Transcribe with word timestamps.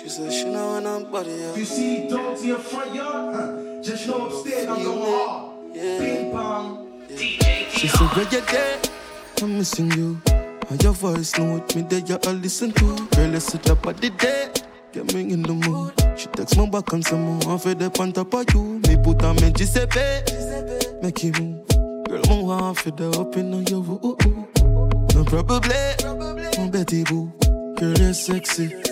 She 0.00 0.08
said 0.08 0.32
she 0.32 0.44
know 0.44 0.74
when 0.74 0.86
I'm 0.86 1.10
body 1.10 1.44
up. 1.44 1.56
You 1.56 1.64
see 1.64 2.08
dogs 2.08 2.42
in 2.42 2.48
your 2.48 2.58
front 2.60 2.94
yard? 2.94 3.34
Huh? 3.34 3.82
Just 3.82 4.06
know 4.06 4.28
upstairs 4.28 4.68
I'm 4.68 4.84
going 4.84 5.00
hard. 5.00 5.74
Yeah. 5.74 5.98
Ping 5.98 6.30
pong. 6.30 7.02
She 7.08 7.88
said, 7.88 8.06
Where 8.14 8.28
you 8.30 8.40
there? 8.42 8.78
I'm 9.42 9.58
missing 9.58 9.90
you. 9.90 10.20
And 10.70 10.80
your 10.80 10.92
voice 10.92 11.36
know 11.36 11.54
with 11.54 11.74
me 11.74 11.82
that 11.82 12.08
you 12.08 12.14
all 12.14 12.32
listen 12.34 12.70
to. 12.74 13.08
Girl, 13.08 13.28
let's 13.28 13.46
sit 13.46 13.68
up 13.68 13.84
at 13.88 13.96
the 13.96 14.10
day. 14.10 14.52
Get 14.92 15.12
me 15.14 15.32
in 15.32 15.42
the 15.42 15.54
mood. 15.54 15.92
She 16.16 16.28
text 16.28 16.56
me 16.56 16.70
back 16.70 16.92
and 16.92 17.04
say, 17.04 17.16
I'm 17.16 17.58
fed 17.58 17.82
up 17.82 17.98
on 17.98 18.12
top 18.12 18.32
of 18.34 18.46
you. 18.54 18.78
Me 18.86 18.96
put 19.02 19.24
on 19.24 19.34
me 19.36 19.50
Giuseppe. 19.50 19.98
Make 21.02 21.24
you 21.24 21.32
move. 21.32 21.66
Girl, 22.06 22.22
I'm 22.30 22.42
want 22.46 22.78
fed 22.78 23.00
up 23.00 23.36
in 23.36 23.66
your 23.66 23.80
ooh. 23.80 24.16
No 25.12 25.24
probably. 25.24 25.74
My 26.56 26.70
Betty 26.70 27.02
boo. 27.02 27.32
Girl, 27.74 27.98
you're 27.98 28.14
sexy. 28.14 28.87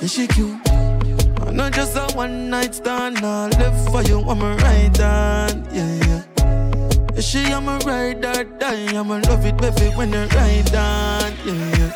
Yeah, 0.00 0.08
she 0.08 0.26
cute. 0.26 0.60
I 0.68 1.50
know 1.52 1.70
just 1.70 1.96
a 1.96 2.06
one 2.14 2.50
night 2.50 2.74
stand. 2.74 3.18
I 3.18 3.48
live 3.48 3.90
for 3.90 4.02
you. 4.02 4.20
I'm 4.20 4.42
a 4.42 4.54
right 4.56 4.96
hand. 4.96 5.66
Yeah, 5.72 5.94
yeah. 6.06 6.22
Yeah, 7.14 7.20
she 7.20 7.38
am 7.46 7.68
a 7.68 7.78
ride 7.78 8.24
or 8.24 8.44
die. 8.44 8.94
I'ma 8.94 9.20
love 9.28 9.44
it, 9.46 9.56
baby, 9.56 9.94
when 9.96 10.12
you 10.12 10.26
ride 10.36 10.74
on. 10.74 11.32
Yeah, 11.46 11.78
yeah. 11.78 11.92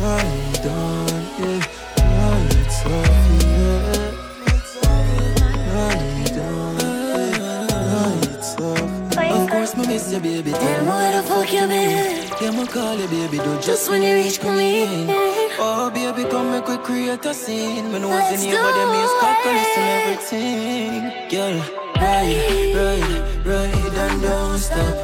Ride 0.00 0.66
on, 0.66 1.24
yeah. 1.38 1.62
Ride 1.98 2.72
soft, 2.72 3.42
yeah. 3.44 4.10
Ride 5.74 6.38
on, 6.38 6.76
yeah. 7.78 8.40
Soft. 8.40 9.18
Of 9.18 9.50
course, 9.50 9.76
me 9.76 9.86
miss 9.86 10.12
you, 10.12 10.20
baby. 10.20 10.50
Tell 10.50 10.82
me 10.82 10.88
where 10.88 11.12
the 11.22 11.28
fuck 11.28 11.52
you 11.52 11.66
been. 11.68 12.26
Yeah, 12.40 12.50
me 12.50 12.66
call 12.66 12.98
you, 12.98 13.06
baby, 13.06 13.38
do 13.38 13.60
just 13.60 13.88
when 13.88 14.02
you 14.02 14.14
reach 14.14 14.38
for 14.38 14.52
me. 14.52 15.27
Oh, 15.60 15.90
baby, 15.90 16.22
come 16.30 16.52
make 16.52 16.68
we 16.68 16.76
create 16.78 17.24
a 17.26 17.34
scene. 17.34 17.92
Me 17.92 17.98
know 17.98 18.10
Let's 18.10 18.44
in 18.44 18.52
but 18.52 18.72
them 18.78 18.94
is 18.94 19.10
calculus 19.18 19.76
and 19.76 19.90
everything. 19.98 21.28
Girl, 21.28 21.58
ride, 21.96 22.76
ride, 22.78 23.44
ride 23.44 23.94
and 24.04 24.22
don't 24.22 24.58
stop. 24.58 24.94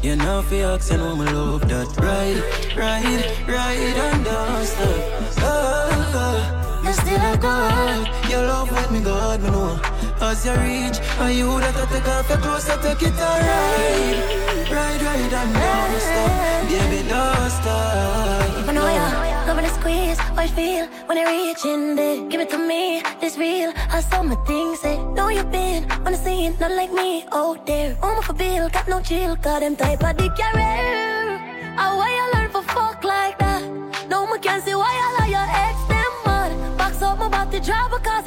You 0.00 0.14
know, 0.14 0.42
for 0.42 0.96
know 0.96 1.16
me 1.16 1.26
love 1.32 1.68
that. 1.68 1.88
Ride, 1.98 2.38
ride, 2.76 3.48
ride 3.48 3.98
and 4.06 4.24
don't 4.24 4.64
stop. 4.64 5.40
Oh, 5.42 6.12
oh. 6.14 6.82
You 6.84 6.92
still 6.92 7.20
a 7.20 7.36
good. 7.36 8.30
Your 8.30 8.46
love 8.46 8.70
with 8.70 8.90
me, 8.92 9.00
God, 9.00 9.42
me 9.42 9.50
know. 9.50 9.80
As 10.20 10.46
you 10.46 10.52
reach, 10.52 10.98
and 11.18 11.34
you 11.36 11.50
that 11.58 11.74
I 11.74 11.86
take 11.90 12.06
off 12.06 12.28
your 12.28 12.38
clothes, 12.38 12.70
I 12.70 12.80
take 12.80 13.02
it 13.02 13.18
a 13.18 13.30
ride. 13.42 14.70
Ride, 14.70 15.02
ride 15.02 15.34
and 15.34 15.52
don't 15.52 16.00
stop. 16.00 16.68
Baby, 16.68 17.08
don't 17.08 17.50
stop. 17.50 18.68
I 18.68 19.29
ya, 19.50 19.54
loving 19.54 19.64
the 19.64 19.80
squeeze, 19.80 20.18
how 20.18 20.42
you 20.42 20.48
feel 20.48 20.86
when 21.06 21.18
I 21.18 21.24
reach 21.24 21.64
in 21.64 21.96
there. 21.96 22.28
Give 22.28 22.40
it 22.40 22.50
to 22.50 22.58
me, 22.58 23.02
this 23.20 23.36
real. 23.36 23.72
I 23.90 24.00
saw 24.00 24.22
my 24.22 24.36
things, 24.46 24.80
say, 24.80 24.98
know 25.14 25.28
you've 25.28 25.50
been 25.50 25.90
on 25.90 26.12
the 26.12 26.16
scene, 26.16 26.56
not 26.60 26.70
like 26.72 26.92
me, 26.92 27.24
oh 27.32 27.56
there. 27.66 27.94
Home 28.02 28.22
for 28.22 28.32
bill, 28.32 28.68
got 28.70 28.88
no 28.88 29.00
chill, 29.00 29.36
got 29.36 29.60
them 29.60 29.76
type 29.76 30.02
of 30.02 30.16
dick 30.16 30.34
carrier. 30.36 31.38
How 31.76 31.96
why 31.98 32.10
you 32.10 32.26
learn 32.34 32.50
for 32.50 32.62
fuck 32.62 33.04
like 33.04 33.38
that? 33.38 33.62
No, 34.08 34.26
me 34.26 34.38
can't 34.38 34.62
see 34.64 34.74
why 34.74 34.92
I 35.06 35.08
lie 35.18 35.30
your 35.36 35.48
ex 35.64 35.76
them 35.90 36.12
mad. 36.24 36.78
Box 36.78 37.02
up 37.02 37.18
my 37.18 37.28
body 37.28 37.60
drive 37.60 37.90
because 37.90 38.26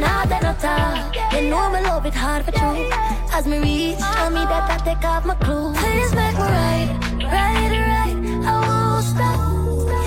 yeah. 0.00 0.24
Me 0.24 0.24
nah 0.24 0.24
dead 0.24 0.42
no 0.42 0.54
talk. 0.54 1.32
You 1.32 1.50
know 1.50 1.70
me 1.70 1.80
love 1.82 2.06
it 2.06 2.14
hard 2.14 2.44
for 2.44 2.52
true. 2.52 2.88
As 3.32 3.46
me 3.46 3.58
reach, 3.58 3.98
tell 3.98 4.30
me 4.30 4.44
that 4.44 4.70
I 4.70 4.84
take 4.84 5.04
off 5.04 5.24
my 5.24 5.34
clothes. 5.34 5.76
Please 5.78 6.14
make 6.14 6.34
me 6.34 6.40
ride, 6.40 6.90
ride, 7.22 7.72
ride. 7.72 8.18
I 8.44 8.52
won't 8.66 9.04
stop. 9.04 9.38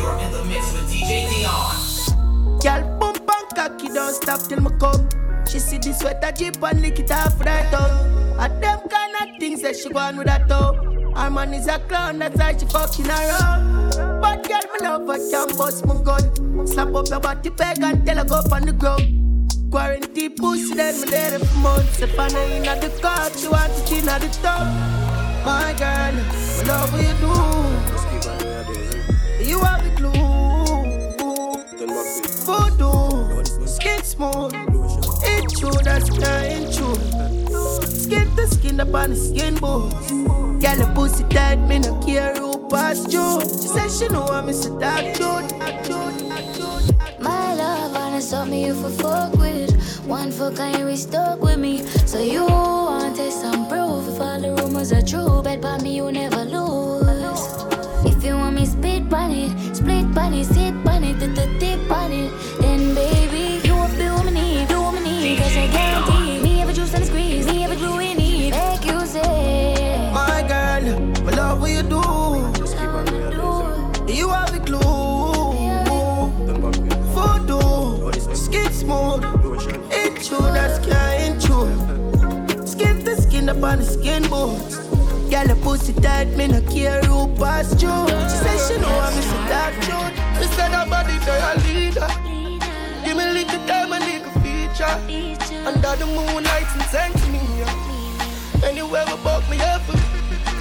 You're 0.02 0.20
In 0.20 0.32
the 0.32 0.44
mix 0.46 0.74
with 0.74 0.92
DJ 0.92 1.30
Dion. 1.30 2.60
Girl, 2.60 2.98
bump 3.00 3.18
and 3.18 3.56
cocky, 3.56 3.88
don't 3.90 4.14
stop 4.14 4.42
till 4.42 4.62
me 4.62 4.70
come. 4.80 5.08
She 5.48 5.60
see 5.60 5.78
the 5.78 5.94
sweater 5.94 6.32
jeep 6.32 6.62
and 6.62 6.82
lick 6.82 7.00
it 7.00 7.12
off 7.12 7.40
right 7.40 7.74
up. 7.74 7.92
And 8.40 8.64
them 8.64 8.80
kind 8.90 9.16
of 9.22 9.40
things 9.40 9.62
that 9.62 9.76
she 9.76 9.90
want 9.90 10.18
with 10.18 10.28
that 10.28 10.48
top. 10.48 10.76
Her 11.16 11.30
man 11.30 11.54
is 11.54 11.68
a 11.68 11.80
clown, 11.80 12.20
that's 12.20 12.38
why 12.38 12.58
she 12.58 12.66
fucking 12.66 13.10
around. 13.10 14.22
But 14.22 14.48
girl, 14.48 14.62
me 14.74 14.80
love 14.82 15.08
her, 15.08 15.30
can 15.30 15.58
bust 15.58 15.86
my 15.86 16.02
gun. 16.02 16.68
Slap 16.68 16.96
up 16.96 17.08
your 17.08 17.20
body 17.20 17.50
peg 17.50 17.82
and 17.82 18.06
tell 18.06 18.18
her 18.18 18.26
go 18.26 18.36
up 18.36 18.52
on 18.52 18.66
the 18.66 18.74
ground. 18.74 19.21
Quarantine 19.72 20.36
pussy, 20.36 20.76
then 20.76 21.00
me 21.00 21.08
there 21.08 21.40
for 21.40 21.58
months. 21.60 22.02
If 22.02 22.20
I 22.20 22.28
know 22.28 22.46
in 22.48 22.64
the 22.64 22.90
car, 23.02 23.32
she 23.38 23.48
want 23.48 23.74
to 23.74 23.96
in 23.96 24.10
at 24.10 24.20
the 24.20 24.28
top. 24.44 24.68
My 25.46 25.74
girl, 25.80 26.12
me 26.12 26.22
love 26.68 26.92
what 26.92 27.02
you 27.08 27.14
do. 27.24 27.34
You 29.50 29.60
are 29.62 29.82
the 29.82 29.90
glue. 29.96 30.12
Voodoo, 32.46 33.66
skin 33.66 34.04
smooth. 34.04 34.54
It's 35.24 35.58
true, 35.58 35.72
that's 35.84 36.10
ain't 36.28 36.74
true. 36.76 36.96
Skin 37.86 38.28
to 38.36 38.48
skin 38.48 38.80
up 38.82 38.94
on 38.94 39.12
the 39.12 39.16
skin 39.16 39.56
bones. 39.56 39.94
Girl, 40.62 40.76
the 40.76 40.92
pussy 40.94 41.24
tight, 41.30 41.60
me 41.70 41.80
no 41.80 41.98
care 42.02 42.36
who 42.36 42.68
pass 42.68 43.08
you. 43.12 43.40
She 43.40 43.68
said 43.70 43.90
she 43.90 44.10
know 44.14 44.24
I'm 44.24 44.48
Mr. 44.48 44.78
Dark 44.82 45.16
Dude, 45.16 45.48
Dark 45.60 45.60
Dark 45.60 45.84
Dude. 45.86 46.01
Love, 48.22 48.28
stop 48.28 48.48
me 48.50 48.66
if 48.66 48.78
we 48.84 48.92
fuck 48.92 49.34
with. 49.34 49.74
One 50.06 50.32
fuck 50.32 50.60
and 50.60 50.78
you 50.78 50.86
be 50.86 50.96
stuck 50.96 51.42
with 51.42 51.58
me. 51.58 51.84
So 52.06 52.20
you 52.20 52.46
want 52.46 53.16
test 53.16 53.44
and 53.44 53.68
proof 53.68 54.08
if 54.10 54.22
all 54.22 54.40
the 54.40 54.54
rumors 54.62 54.94
are 54.94 55.02
true. 55.02 55.42
Bet 55.42 55.60
by 55.60 55.80
me 55.80 55.96
you 55.96 56.12
never 56.12 56.46
lose. 56.46 57.42
If 58.06 58.24
you 58.24 58.36
want 58.36 58.58
me 58.58 58.66
spit 58.68 59.10
it, 59.12 59.76
split 59.76 60.06
it, 60.16 60.46
sit 60.46 60.84
Girl, 85.42 85.56
the 85.56 85.62
pussy 85.64 85.94
tight, 85.94 86.28
me 86.38 86.48
no 86.48 86.62
care 86.62 87.02
who 87.02 87.28
pass 87.36 87.72
you. 87.82 87.90
She 88.30 88.38
said 88.44 88.60
she 88.68 88.80
know 88.80 88.94
I'm 89.00 89.14
Mr. 89.14 89.42
Dark 89.50 89.74
Dude. 89.82 90.14
She 90.38 90.48
said 90.54 90.72
her 90.72 90.86
body 90.88 91.18
girl 91.26 91.42
a 91.42 91.54
leader. 91.66 92.08
Give 93.04 93.18
me 93.18 93.24
a 93.24 93.34
little 93.34 93.66
time 93.66 93.92
and 93.92 94.06
little 94.06 94.34
feature. 94.42 94.96
Under 95.66 95.96
the 95.98 96.06
moonlight 96.06 96.70
and 96.78 96.84
send 96.94 97.14
to 97.16 97.28
me. 97.32 97.42
Anywhere 98.64 99.06
buck 99.24 99.48
me 99.50 99.58
up. 99.62 99.82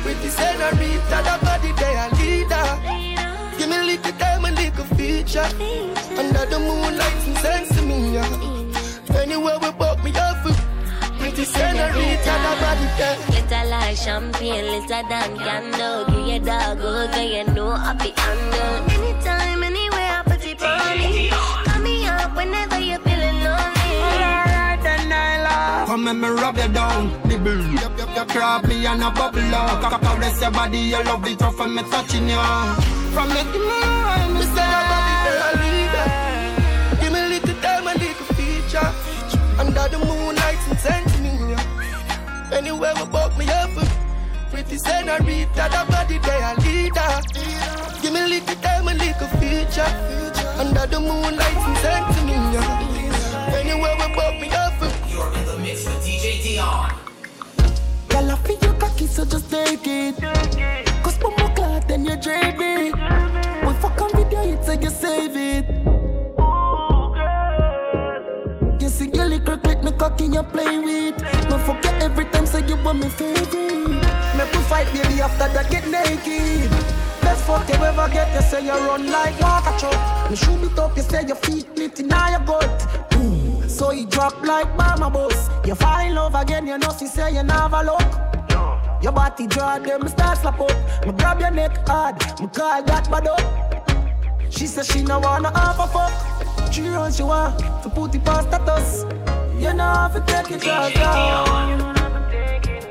With 0.03 0.23
the 0.23 0.31
senorita, 0.31 1.19
that 1.29 1.41
body 1.45 1.73
they 1.77 1.97
a 2.01 2.09
leader. 2.17 3.59
Give 3.59 3.69
me 3.69 3.77
a 3.77 3.85
little 3.85 4.13
time 4.13 4.47
and 4.47 4.57
little 4.57 4.85
feature. 4.97 5.49
Under 6.17 6.47
the 6.47 6.59
moonlight 6.59 7.27
and 7.29 7.39
send 7.39 7.69
to 7.77 7.83
me. 7.83 8.17
Anywhere 9.21 9.59
we 9.59 9.71
the 11.41 11.47
senorita, 11.47 12.35
that 12.45 12.57
body 12.61 12.87
they 12.99 13.41
Little 13.41 13.71
like 13.71 13.97
champagne, 13.97 14.65
little 14.73 15.03
than 15.09 15.31
candle. 15.39 16.05
Give 16.07 16.27
your 16.29 16.39
dog 16.41 16.79
a 16.79 17.09
girl, 17.09 17.23
you 17.23 17.45
know 17.55 17.71
I 17.71 17.93
be 17.95 18.13
handle. 18.17 18.77
Anytime, 18.95 19.63
anywhere, 19.63 20.13
I 20.19 20.23
put 20.27 20.45
it 20.45 20.63
on 20.63 20.99
me. 20.99 21.31
Call 21.31 21.81
me 21.81 22.07
up 22.07 22.37
whenever 22.37 22.79
you're 22.79 23.01
feeling 23.01 23.39
lonely. 23.45 23.93
Alright 24.05 24.83
then, 24.83 25.03
Nyla. 25.11 25.87
Come 25.87 26.09
and 26.09 26.21
me 26.21 26.29
rub 26.29 26.57
you 26.57 26.69
down, 26.69 27.09
nibble. 27.27 27.65
You, 27.73 27.89
you, 27.99 28.07
you 28.17 28.25
grab 28.29 28.67
me 28.67 28.87
and 28.87 29.03
a 29.03 29.11
bubble 29.11 29.55
up. 29.55 30.01
Caress 30.03 30.41
your 30.41 30.51
body, 30.51 30.79
you 30.79 31.03
love 31.05 31.27
it 31.27 31.41
rough 31.41 31.61
and 31.61 31.75
me 31.75 31.83
touching 31.85 32.29
you. 32.29 32.45
From 33.15 33.29
the 33.31 33.43
time 33.53 34.35
me 34.35 34.45
say 34.45 34.55
say 34.55 34.69
her 34.75 34.85
body 34.91 35.15
they 35.25 35.37
a 35.47 35.51
leader. 35.63 36.09
Give 37.01 37.13
me 37.13 37.21
a 37.21 37.29
little 37.33 37.57
time 37.63 37.87
and 37.89 38.01
little 38.01 38.29
feature. 38.37 38.91
Under 39.61 39.89
the 39.89 39.99
moonlight 39.99 40.59
and 40.69 40.79
send 40.79 41.20
to 42.51 42.63
me. 42.63 42.69
yeah. 42.69 42.73
Anywhere 42.73 42.93
we 42.97 43.05
buck 43.07 43.39
me 43.39 43.49
up. 43.49 43.71
Pretty 44.51 44.79
senorita, 44.79 45.55
that 45.55 45.89
body 45.89 46.19
they 46.19 46.43
a 46.43 46.55
leader. 46.61 48.01
Give 48.03 48.13
me 48.13 48.21
a 48.21 48.27
little 48.27 48.57
time 48.57 48.89
and 48.89 48.99
little 48.99 49.29
feature. 49.39 49.87
Under 50.59 50.87
the 50.87 51.01
moonlight 51.01 51.57
and 51.57 51.79
send 51.79 52.15
to 52.15 52.25
me. 52.25 52.33
yeah. 52.33 53.55
Anywhere 53.55 53.95
we 53.97 54.15
buck 54.15 54.41
me 54.41 54.51
up. 54.51 54.75
You're 55.09 55.33
in 55.35 55.45
the 55.47 55.59
mix 55.59 55.85
with 55.87 56.05
DJ 56.05 56.43
Dion. 56.43 56.93
Girl, 58.09 58.31
I 58.31 58.37
feel 58.37 58.59
your 58.59 58.75
cocky, 58.75 59.07
so 59.07 59.25
just 59.25 59.51
take 59.51 59.87
it. 59.87 60.17
Cause 61.03 61.19
bumbo 61.19 61.49
clock, 61.55 61.87
then 61.89 62.05
you 62.05 62.17
drape 62.17 62.57
it. 62.59 62.95
We 63.67 63.73
fuck 63.75 64.01
on 64.01 64.11
video, 64.17 64.43
it 64.53 64.65
so 64.65 64.73
you 64.73 64.91
save 64.91 65.37
it. 65.37 65.90
Cocky 70.01 70.25
you 70.25 70.43
play 70.43 70.79
with. 70.79 71.17
Me 71.51 71.57
forget 71.69 72.03
every 72.03 72.25
time 72.33 72.47
say 72.47 72.67
you 72.67 72.77
want 72.83 73.01
me 73.01 73.09
favorite. 73.11 74.01
Make 74.37 74.53
we 74.55 74.63
fight, 74.71 74.89
baby, 74.95 75.21
after 75.21 75.49
that 75.53 75.71
get 75.71 75.87
naked. 75.89 76.71
Best 77.21 77.45
fuck 77.45 77.69
you 77.69 77.75
ever 77.75 78.09
get, 78.09 78.35
you 78.35 78.41
say 78.41 78.65
you 78.65 78.73
run 78.73 79.11
like 79.11 79.39
water 79.39 79.75
truck. 79.79 80.31
Me 80.31 80.37
shoot 80.37 80.63
it 80.65 80.79
up, 80.79 80.97
you 80.97 81.03
say 81.03 81.27
your 81.27 81.37
feet 81.37 81.69
lit 81.77 82.01
in 82.01 82.09
your 82.09 82.43
gut. 82.49 82.81
Mm. 83.11 83.69
So 83.69 83.91
you 83.91 84.07
drop 84.07 84.43
like 84.43 84.75
mama 84.75 85.11
boss. 85.11 85.51
You 85.67 85.75
fall 85.75 86.01
in 86.01 86.15
love 86.15 86.35
again, 86.35 86.67
you 86.67 86.79
know 86.79 86.93
she 86.99 87.07
say 87.07 87.35
you 87.35 87.43
never 87.43 87.83
look. 87.85 88.11
Your 89.03 89.13
body 89.13 89.47
draw 89.47 89.79
them, 89.79 90.09
start 90.09 90.39
slap 90.39 90.61
up. 90.61 91.07
Me 91.07 91.13
grab 91.13 91.41
your 91.41 91.51
neck 91.51 91.77
hard, 91.87 92.17
me 92.41 92.47
call 92.49 92.83
that 92.85 93.11
bad 93.11 93.27
up. 93.27 94.51
She 94.51 94.67
says 94.67 94.87
she 94.87 95.03
no 95.03 95.19
wanna 95.19 95.51
have 95.59 95.79
a 95.79 95.87
fuck. 95.87 96.73
She 96.73 96.89
runs, 96.89 97.17
she 97.19 97.23
want 97.23 97.59
to 97.83 97.91
put 97.91 98.15
it 98.15 98.25
past 98.25 98.49
status. 98.49 99.20
You 99.61 99.75
know 99.75 99.85
have 99.85 100.15
to 100.15 100.21
take 100.21 100.51
it 100.53 100.63
just 100.63 100.95
down. 100.95 101.95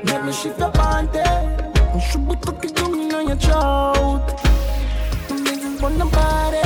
Let 0.04 0.24
me 0.24 0.32
shift 0.32 0.60
your 0.60 0.70
panty. 0.70 1.26
You 1.94 2.00
should 2.00 2.28
be 2.28 2.36
cooking 2.36 2.72
down 2.72 3.12
on 3.12 3.26
your 3.26 3.36
throat. 3.36 4.22
Things 5.26 5.82
on 5.82 5.98
the 5.98 6.04
body. 6.04 6.58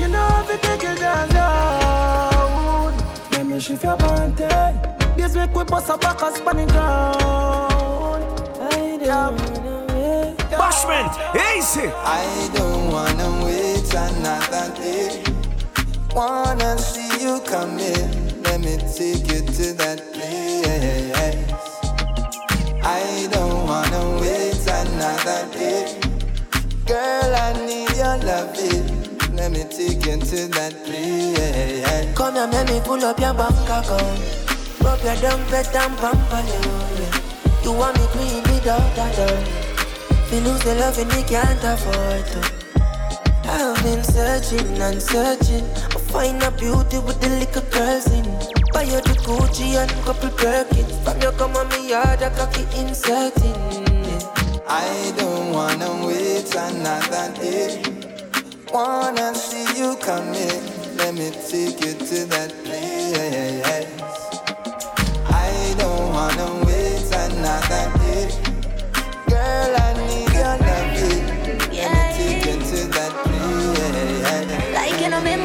You 0.00 0.06
know 0.06 0.18
have 0.18 0.46
to 0.46 0.56
take 0.58 0.84
it 0.84 0.98
just 0.98 1.32
down. 1.32 2.96
Let 3.32 3.44
me 3.44 3.58
shift 3.58 3.82
your 3.82 3.96
panty. 3.96 5.16
This 5.16 5.34
week 5.36 5.52
we 5.52 5.64
bust 5.64 5.90
a 5.90 5.98
back 5.98 6.22
a 6.22 6.32
spanning 6.36 6.68
ground. 6.68 7.98
Bashment, 10.60 11.12
easy. 11.56 11.88
I 11.88 12.50
don't 12.54 12.92
wanna 12.92 13.44
wait 13.44 13.92
another 13.92 14.72
day. 14.76 15.24
Wanna 16.14 16.78
see 16.78 17.24
you 17.24 17.40
come 17.40 17.80
in. 17.80 18.27
Let 18.48 18.60
me 18.60 18.76
take 18.78 19.28
you 19.28 19.40
to 19.44 19.74
that 19.74 20.00
place. 20.12 21.12
I 22.82 23.28
don't 23.30 23.66
wanna 23.68 24.20
wait 24.20 24.66
another 24.66 25.46
day. 25.52 26.00
Girl, 26.86 27.34
I 27.36 27.52
need 27.66 27.94
your 27.94 28.16
loving. 28.24 29.36
Let 29.36 29.52
me 29.52 29.64
take 29.64 30.04
you 30.06 30.16
to 30.18 30.48
that 30.56 30.72
place. 30.84 32.16
Come 32.16 32.34
here, 32.34 32.46
let 32.46 32.68
me 32.70 32.80
pull 32.80 33.04
up 33.04 33.20
your 33.20 33.34
bank 33.34 33.68
account. 33.68 34.18
Rub 34.80 35.02
your 35.04 35.36
bed 35.50 35.76
and 35.76 35.96
pamper 35.98 36.42
you. 36.48 37.64
You 37.64 37.72
want 37.76 37.98
me 37.98 38.06
clean 38.12 38.42
without 38.44 38.92
a 38.92 39.16
doubt. 39.16 40.32
Me 40.32 40.40
lose 40.40 40.62
the 40.64 40.74
love 40.74 40.98
and 40.98 41.08
me 41.12 41.22
can't 41.22 41.62
afford 41.64 42.26
to. 42.26 42.57
I've 43.50 43.82
been 43.82 44.04
searching 44.04 44.76
and 44.82 45.00
searching. 45.00 45.64
I 45.64 45.98
find 46.12 46.42
a 46.42 46.50
beauty 46.50 46.98
with 46.98 47.18
the 47.20 47.30
little 47.40 47.62
girls 47.72 48.06
in. 48.12 48.24
Buy 48.72 48.82
you 48.82 49.00
the 49.00 49.16
Gucci 49.24 49.76
and 49.80 49.90
couple 50.04 50.28
Birkins. 50.30 50.92
From 51.02 51.20
your 51.22 51.32
come 51.32 51.56
on 51.56 51.68
me 51.70 51.88
yard, 51.88 52.22
I 52.22 52.28
cocky 52.30 52.64
inserting. 52.78 53.56
I 54.68 55.14
don't 55.16 55.52
wanna 55.52 56.06
wait 56.06 56.54
another 56.54 57.32
day. 57.40 57.82
Wanna 58.70 59.34
see 59.34 59.64
you 59.80 59.96
come 59.96 60.34
in. 60.34 60.96
Let 60.98 61.14
me 61.14 61.30
take 61.30 61.80
you 61.80 61.94
to 61.94 62.24
that 62.26 62.52
place. 62.64 64.07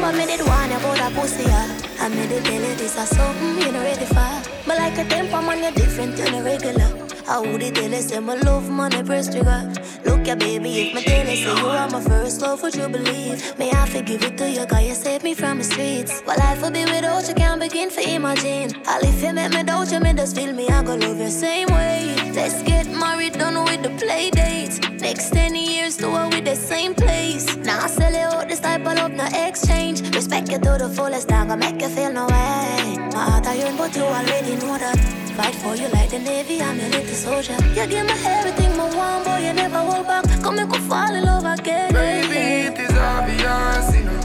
Remember 0.04 0.26
me 0.26 0.36
did 0.36 0.46
want 0.46 0.70
about 0.70 1.00
a 1.00 1.14
pussy, 1.18 1.44
yeah. 1.44 1.80
I 1.98 2.08
made 2.08 2.30
it 2.30 2.44
tell 2.44 2.60
you 2.60 2.74
this 2.76 2.94
is 2.94 3.08
something 3.08 3.58
you 3.58 3.72
know 3.72 3.80
ready 3.80 4.04
for. 4.04 4.42
But 4.66 4.76
like 4.76 4.98
a 4.98 5.04
temper 5.08 5.40
man, 5.40 5.62
you're 5.62 5.72
different 5.72 6.18
than 6.18 6.34
a 6.34 6.42
regular. 6.42 6.90
I 7.26 7.40
would 7.40 7.62
it 7.62 7.74
you, 7.78 8.02
say 8.02 8.20
my 8.20 8.34
love 8.34 8.68
money 8.68 9.02
press 9.02 9.32
trigger. 9.32 9.72
Look 10.04 10.26
ya 10.26 10.34
baby, 10.34 10.88
if 10.88 10.94
my 10.94 11.02
tell 11.02 11.26
say 11.26 11.42
you 11.42 11.66
are 11.66 11.88
my 11.88 12.00
first 12.00 12.40
love, 12.42 12.62
would 12.62 12.74
you 12.74 12.88
believe? 12.88 13.58
May 13.58 13.70
I 13.70 13.86
forgive 13.86 14.22
it 14.22 14.36
to 14.38 14.50
you, 14.50 14.66
cause 14.66 14.84
you 14.86 14.94
saved 14.94 15.24
me 15.24 15.34
from 15.34 15.58
the 15.58 15.64
streets. 15.64 16.22
But 16.26 16.38
life 16.38 16.60
will 16.62 16.70
be 16.70 16.84
without 16.84 17.26
you, 17.28 17.34
can't 17.34 17.60
begin 17.60 17.90
to 17.90 18.00
imagine. 18.14 18.82
All 18.86 19.00
if 19.02 19.22
you 19.22 19.32
make 19.32 19.52
me 19.52 19.62
doubt 19.62 19.90
you, 19.90 20.00
me 20.00 20.12
just 20.12 20.36
feel 20.36 20.52
me, 20.52 20.68
I 20.68 20.82
go 20.82 20.94
love 20.94 21.18
you 21.18 21.30
same 21.30 21.68
way. 21.68 22.14
Let's 22.34 22.62
get 22.62 22.86
married, 22.88 23.34
done 23.34 23.62
with 23.64 23.82
the 23.82 23.90
play 24.04 24.30
dates. 24.30 24.80
Next 25.00 25.30
10 25.30 25.54
years, 25.54 25.96
do 25.96 26.14
it 26.16 26.34
with 26.34 26.44
the 26.44 26.56
same 26.56 26.94
place. 26.94 27.56
Now 27.56 27.84
I 27.84 27.86
sell 27.88 28.14
it 28.14 28.20
out 28.20 28.48
this 28.48 28.60
type 28.60 28.86
of 28.86 28.94
love, 28.94 29.12
no 29.12 29.26
exchange. 29.32 30.14
Respect 30.14 30.50
you 30.50 30.58
to 30.58 30.76
the 30.78 30.88
fullest, 30.88 31.32
I 31.32 31.46
gonna 31.46 31.56
make 31.56 31.80
you 31.80 31.88
feel 31.88 32.12
no 32.12 32.26
way. 32.26 32.98
My 33.14 33.30
heart 33.30 33.46
I 33.46 33.54
yearn, 33.54 33.76
but 33.76 33.94
you 33.96 34.02
already 34.02 34.56
know 34.56 34.76
that. 34.78 34.98
Fight 35.36 35.54
for 35.56 35.74
you 35.74 35.88
the 36.14 36.20
Navy, 36.20 36.62
I'm 36.62 36.78
your 36.78 36.90
little 36.90 37.14
soldier. 37.14 37.56
You 37.74 37.86
give 37.86 38.06
me 38.06 38.14
everything, 38.24 38.76
my 38.76 38.84
one 38.94 39.24
boy, 39.24 39.38
you 39.46 39.52
never 39.52 39.78
hold 39.78 40.06
back. 40.06 40.24
Come 40.42 40.58
and 40.58 40.70
go 40.70 40.78
fall 40.78 41.12
in 41.12 41.24
love 41.24 41.44
again. 41.44 41.92
Baby, 41.92 42.68
it 42.68 42.78
is 42.78 42.96
obvious, 42.96 43.96
you 43.96 44.04
know. 44.04 44.20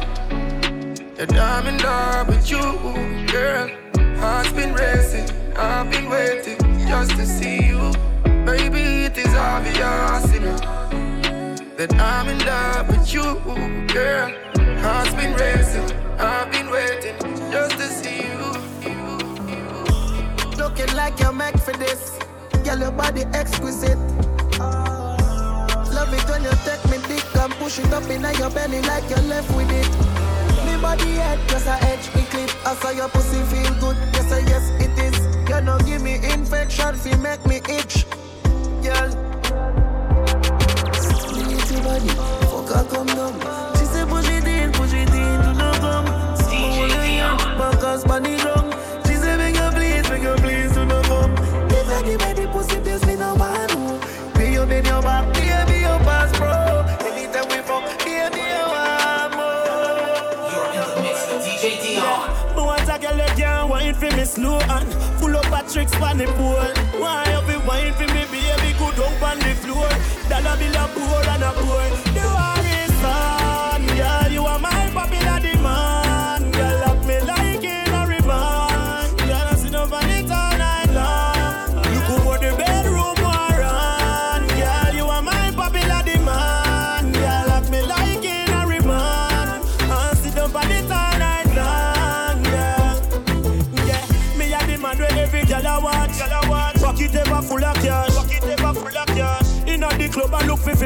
That 1.17 1.33
I'm 1.33 1.65
in 1.67 1.77
love 1.79 2.27
with 2.27 2.49
you, 2.51 2.61
girl. 3.31 3.69
Heart's 4.19 4.51
been 4.51 4.73
racing, 4.73 5.27
I've 5.57 5.89
been 5.91 6.09
waiting 6.09 6.59
just 6.87 7.11
to 7.11 7.25
see 7.25 7.65
you. 7.69 7.91
Baby, 8.45 9.05
it 9.07 9.17
is 9.17 9.33
obvious, 9.33 10.33
you 10.33 10.41
know. 10.41 10.57
That 11.77 11.93
I'm 11.95 12.27
in 12.27 12.39
love 12.45 12.87
with 12.89 13.13
you, 13.13 13.27
girl. 13.93 14.31
Heart's 14.83 15.15
been 15.15 15.33
racing, 15.33 15.89
I've 16.19 16.51
been 16.51 16.69
waiting 16.69 17.17
just 17.51 17.77
to 17.77 17.87
see 17.87 18.17
you. 18.27 18.38
Looking 20.69 20.95
like 20.95 21.19
you're 21.19 21.33
meant 21.33 21.59
for 21.59 21.73
this. 21.73 22.19
Girl, 22.63 22.77
your 22.77 22.91
body 22.91 23.23
exquisite. 23.33 23.97
Love 25.89 26.13
it 26.13 26.29
when 26.29 26.43
you 26.43 26.53
take 26.63 26.85
me 26.91 26.97
dick 27.07 27.25
and 27.37 27.51
push 27.53 27.79
it 27.79 27.91
up 27.91 28.07
in 28.07 28.21
your 28.37 28.51
belly 28.51 28.79
like 28.83 29.09
you're 29.09 29.27
left 29.27 29.49
with 29.55 29.71
it. 29.71 29.89
Me 30.67 30.79
body 30.79 31.13
head 31.13 31.39
just 31.49 31.65
a 31.65 31.73
edge 31.85 32.13
me 32.13 32.21
clip. 32.29 32.51
I 32.67 32.75
saw 32.75 32.91
your 32.91 33.09
pussy 33.09 33.41
feel 33.49 33.73
good. 33.79 33.97
Yes, 34.13 34.31
I 34.31 34.39
yes 34.45 34.69
it 34.79 34.93
is. 34.99 35.49
You 35.49 35.61
know 35.61 35.79
give 35.79 36.03
me 36.03 36.15
infection, 36.31 36.95
feel 36.97 37.17
make 37.17 37.43
me 37.47 37.61
itch. 37.67 38.05
Girl. 38.83 39.09
Sweet 40.93 41.83
body, 41.83 42.09
fuck 42.45 42.69
her 42.69 42.85
come 42.91 43.07
down. 43.07 43.33
She 43.75 43.85
say 43.85 44.05
push 44.05 44.29
it 44.29 44.45
in, 44.45 44.71
push 44.73 44.93
it 44.93 45.09
in, 45.09 45.41
do 45.41 45.53
not 45.57 45.75
come. 45.79 46.05
Back 47.57 47.83
us 47.83 48.05
on 48.05 48.23
the 48.23 48.58
If 52.09 52.19
anyway 52.23 52.33
the 52.33 52.51
pussy 52.51 52.81
tells 52.81 53.05
me 53.05 53.15
no. 53.15 53.35
Be 54.33 54.53
your 54.53 54.65
back, 54.65 55.31
baby 55.31 55.81
your 55.81 55.99
bro. 55.99 56.81
Anytime 57.05 57.45
we 57.49 57.61
fuck, 57.61 57.85
baby 57.99 58.41
you 58.49 58.65
want 58.73 59.37
more. 59.37 60.49
You're 60.49 60.73
in 60.73 60.89
the 60.89 61.01
mix 61.03 61.29
with 61.29 61.45
DJ 61.45 61.77
Dion. 61.77 62.55
Me 62.55 62.61
want 62.63 62.89
a 62.89 62.97
girl 62.97 63.15
that 63.15 63.37
can 63.37 63.69
wine 63.69 63.93
for 63.93 64.09
me 64.17 64.25
slow 64.25 64.57
and 64.57 64.91
full 65.19 65.37
up 65.37 65.53
a 65.53 65.71
tricks 65.71 65.93
on 66.01 66.17
the 66.17 66.25
pole. 66.33 66.73
Why 66.99 67.29
you 67.29 67.41
be 67.45 67.57
wine 67.67 67.93
for 67.93 68.07
me, 68.07 68.25
baby? 68.33 68.73
Good 68.79 68.99
up 69.05 69.21
on 69.21 69.37
the 69.37 69.53
floor. 69.61 69.89
Dollar 70.29 70.57
bill 70.57 70.75
a 70.81 70.87
pour 70.89 71.29
and 71.29 71.43
a 71.43 71.51
pour. 71.53 72.58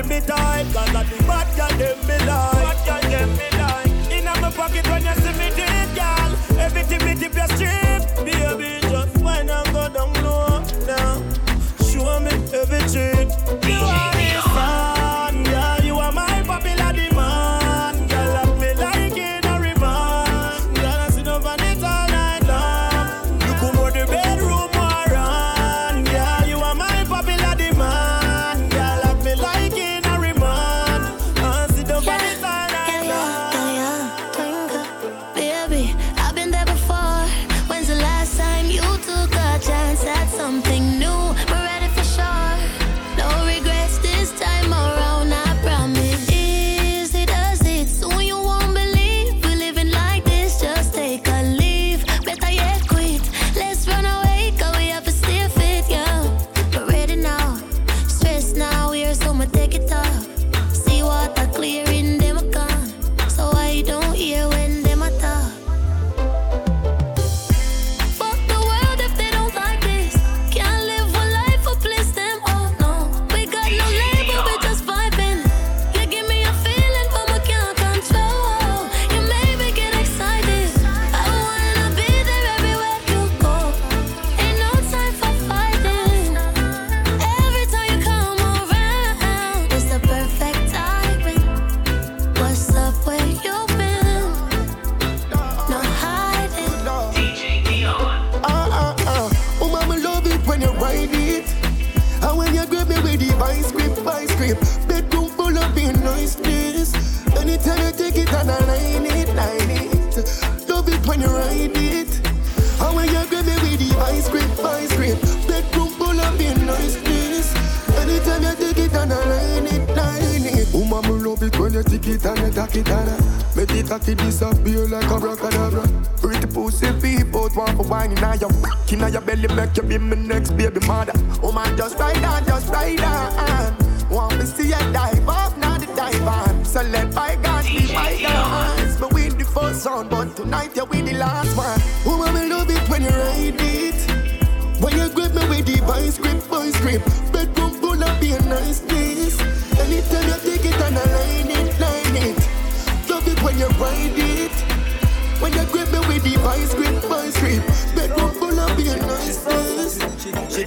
Me 0.07 0.19
type, 0.21 0.65
cause 0.73 0.89
a 0.89 1.03
the 1.03 1.23
bad 1.27 1.47
girl 1.55 1.77
them 1.77 2.07
me 2.07 2.25
like, 2.25 2.52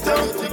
don't 0.06 0.45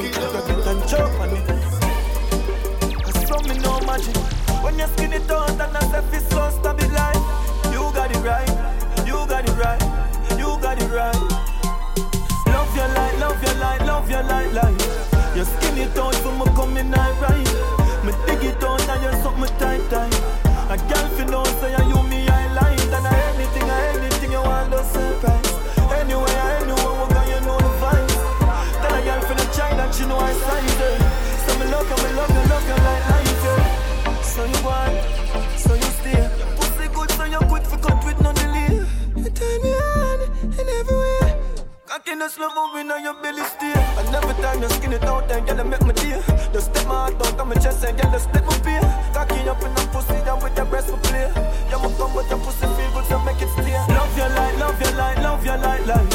Love 42.43 42.55
moving 42.55 42.91
on 42.91 43.01
your 43.01 43.13
belly 43.23 43.41
stay. 43.55 43.71
And 43.71 44.13
every 44.13 44.35
time 44.43 44.62
you 44.62 44.67
skin 44.67 44.91
it 44.91 45.03
out, 45.05 45.29
then 45.29 45.45
girl, 45.45 45.63
make 45.63 45.81
me 45.85 45.93
dear. 45.93 46.19
Just 46.51 46.75
step 46.75 46.85
my 46.88 47.07
heart 47.07 47.15
out 47.15 47.39
on 47.39 47.47
my 47.47 47.55
chest 47.55 47.85
and 47.85 47.95
girl, 47.95 48.19
split 48.19 48.43
my 48.43 48.57
beer. 48.59 48.83
Cocky 49.13 49.47
up 49.47 49.63
in 49.63 49.73
the 49.73 49.88
pussy, 49.93 50.19
down 50.27 50.43
with 50.43 50.57
your 50.57 50.65
breast 50.65 50.89
for 50.89 50.97
play. 51.07 51.31
You 51.71 51.79
must 51.79 51.97
come 51.97 52.13
with 52.13 52.29
your 52.29 52.39
pussy 52.39 52.67
good, 52.67 53.05
so 53.07 53.19
make 53.23 53.41
it 53.41 53.47
stay. 53.55 53.79
Love 53.95 54.17
your 54.17 54.27
light, 54.27 54.57
love 54.59 54.81
your 54.81 54.91
light, 54.91 55.17
love 55.23 55.45
your 55.45 55.57
light, 55.57 55.88
light. 55.88 56.12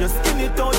You 0.00 0.08
skin 0.08 0.40
it 0.40 0.58
out, 0.58 0.74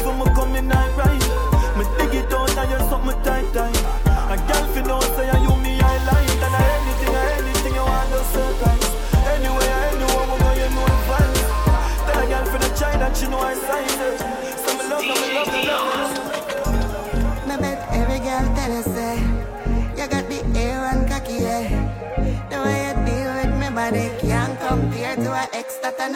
that 26.00 26.16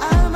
I 0.00 0.27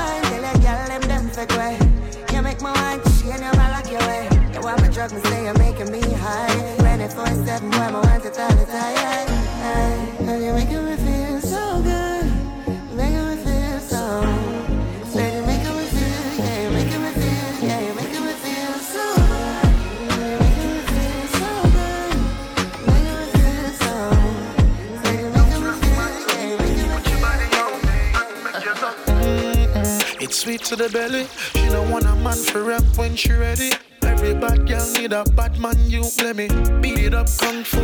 sweet 30.43 30.65
to 30.65 30.75
the 30.75 30.89
belly. 30.89 31.29
She 31.55 31.69
don't 31.69 31.89
want 31.89 32.05
a 32.05 32.17
man 32.17 32.35
for 32.35 32.65
rap 32.65 32.83
when 32.97 33.15
she 33.15 33.33
ready. 33.33 33.71
Every 34.03 34.35
bad 34.35 34.67
girl 34.67 34.85
need 34.95 35.13
a 35.13 35.23
bad 35.37 35.57
man. 35.61 35.79
You 35.87 36.03
let 36.19 36.35
me 36.35 36.49
beat 36.81 36.99
it 36.99 37.15
up, 37.15 37.29
kung 37.39 37.63
fu, 37.63 37.79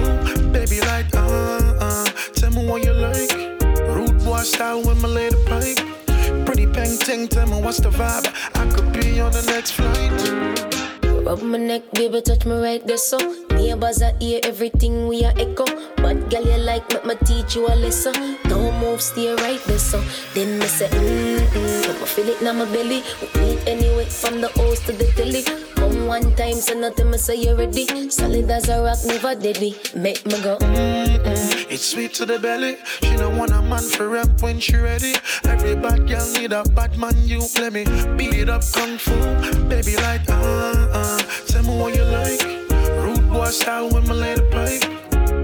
baby 0.51 0.81
like 0.81 1.15
uh 1.15 1.79
uh. 1.79 2.05
Tell 2.35 2.51
me 2.51 2.67
what 2.67 2.85
you 2.85 2.95
like. 2.95 3.31
Rude 3.95 4.19
boy 4.25 4.43
style 4.43 4.83
when 4.83 5.01
my 5.01 5.09
lady 5.09 5.37
pipe. 5.47 5.79
Pretty 6.47 6.67
peng 6.67 6.99
ting, 6.99 7.29
tell 7.29 7.47
me 7.47 7.63
what's 7.63 7.79
the 7.79 7.91
vibe. 7.91 8.27
I 8.57 8.65
could 8.75 8.93
be 8.93 9.21
on 9.21 9.31
the 9.31 9.43
next 9.43 9.73
flight. 9.73 10.88
Rub 11.29 11.43
my 11.43 11.59
neck, 11.59 11.83
baby, 11.93 12.23
touch 12.23 12.47
me 12.47 12.55
right 12.55 12.81
there, 12.87 12.97
so. 12.97 13.19
Neighbors 13.51 14.01
are 14.01 14.17
hear 14.19 14.41
everything 14.45 15.09
we 15.09 15.27
are 15.27 15.35
echo. 15.37 15.67
But 15.97 16.31
girl, 16.31 16.43
you 16.43 16.57
like, 16.57 16.89
make 16.89 17.05
me 17.05 17.15
teach 17.27 17.55
you 17.55 17.67
a 17.69 17.77
lesson. 17.77 18.39
Don't 18.45 18.81
move, 18.81 19.03
stay 19.03 19.35
right 19.35 19.63
there, 19.65 19.79
so. 19.79 20.01
Then 20.33 20.59
me 20.59 20.65
say, 20.65 20.89
mm-mm. 20.89 22.01
Me 22.01 22.07
feel 22.07 22.29
it 22.31 22.41
now 22.41 22.55
my 22.55 22.65
belly. 22.73 23.03
We 23.21 23.41
meet 23.43 23.69
anyway, 23.69 24.07
from 24.07 24.41
the 24.41 24.49
house 24.57 24.81
to 24.87 24.93
the 24.93 25.05
telly. 25.13 25.45
Come 25.75 26.07
one 26.07 26.35
time, 26.35 26.55
say 26.55 26.81
nothing, 26.81 27.11
me 27.11 27.19
say 27.19 27.35
you 27.35 27.55
ready. 27.55 28.09
Solid 28.09 28.51
as 28.51 28.71
a 28.71 28.83
rock, 28.83 28.97
never 29.05 29.35
deadly. 29.35 29.77
Make 29.95 30.25
me 30.25 30.41
go, 30.41 30.57
mm-mm 30.57 31.58
It's 31.71 31.85
sweet 31.85 32.15
to 32.15 32.25
the 32.25 32.39
belly. 32.39 32.79
She 33.03 33.17
don't 33.17 33.37
want 33.37 33.53
a 33.53 33.61
man 33.61 33.83
for 33.83 34.09
rap 34.09 34.29
when 34.41 34.59
she 34.59 34.77
ready. 34.77 35.15
Every 35.45 35.77
bad 35.77 36.09
girl 36.09 36.27
need 36.33 36.53
a 36.53 36.63
bad 36.65 36.97
man. 36.97 37.15
You 37.25 37.41
let 37.57 37.73
me 37.75 37.85
beat 38.17 38.35
it 38.35 38.49
up, 38.49 38.63
kung 38.73 38.97
fu, 38.97 39.13
baby 39.69 39.97
like 39.97 40.29
uh 40.31 40.89
uh. 40.93 41.19
Tell 41.47 41.63
me 41.65 41.77
what 41.79 41.95
you 41.95 42.05
like. 42.05 42.43
Rude 43.05 43.29
boy 43.31 43.51
style 43.51 43.91
with 43.91 44.09
my 44.09 44.15
lady 44.15 44.43
pipe. 44.51 44.83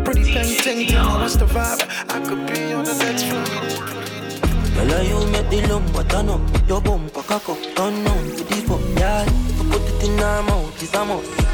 Pretty 0.04 0.24
thing, 0.24 0.56
ting, 0.62 0.78
me 0.88 0.94
what's 0.94 1.36
the 1.36 1.46
vibe. 1.46 1.82
I 2.08 2.20
could 2.20 2.46
be 2.52 2.72
on 2.72 2.84
the 2.84 2.94
next 2.94 3.24
flight. 3.24 3.94
Girl, 4.74 5.02
you 5.02 5.26
make 5.30 5.48
the 5.50 5.66
lumber 5.68 6.04
turn 6.04 6.28
up 6.28 6.68
Your 6.68 6.80
bumper 6.80 7.22
cock 7.22 7.48
up, 7.48 7.58
turn 7.74 8.06
on 8.06 8.24
to 8.36 8.44
the 8.44 8.56
fuck 8.66 8.80
Yeah, 8.98 9.24
you 9.24 9.70
put 9.70 9.82
it 9.82 10.04
in 10.04 10.18
her 10.18 10.42
mouth, 10.42 10.82
it's 10.82 10.94
a 10.94 11.04
must 11.04 11.44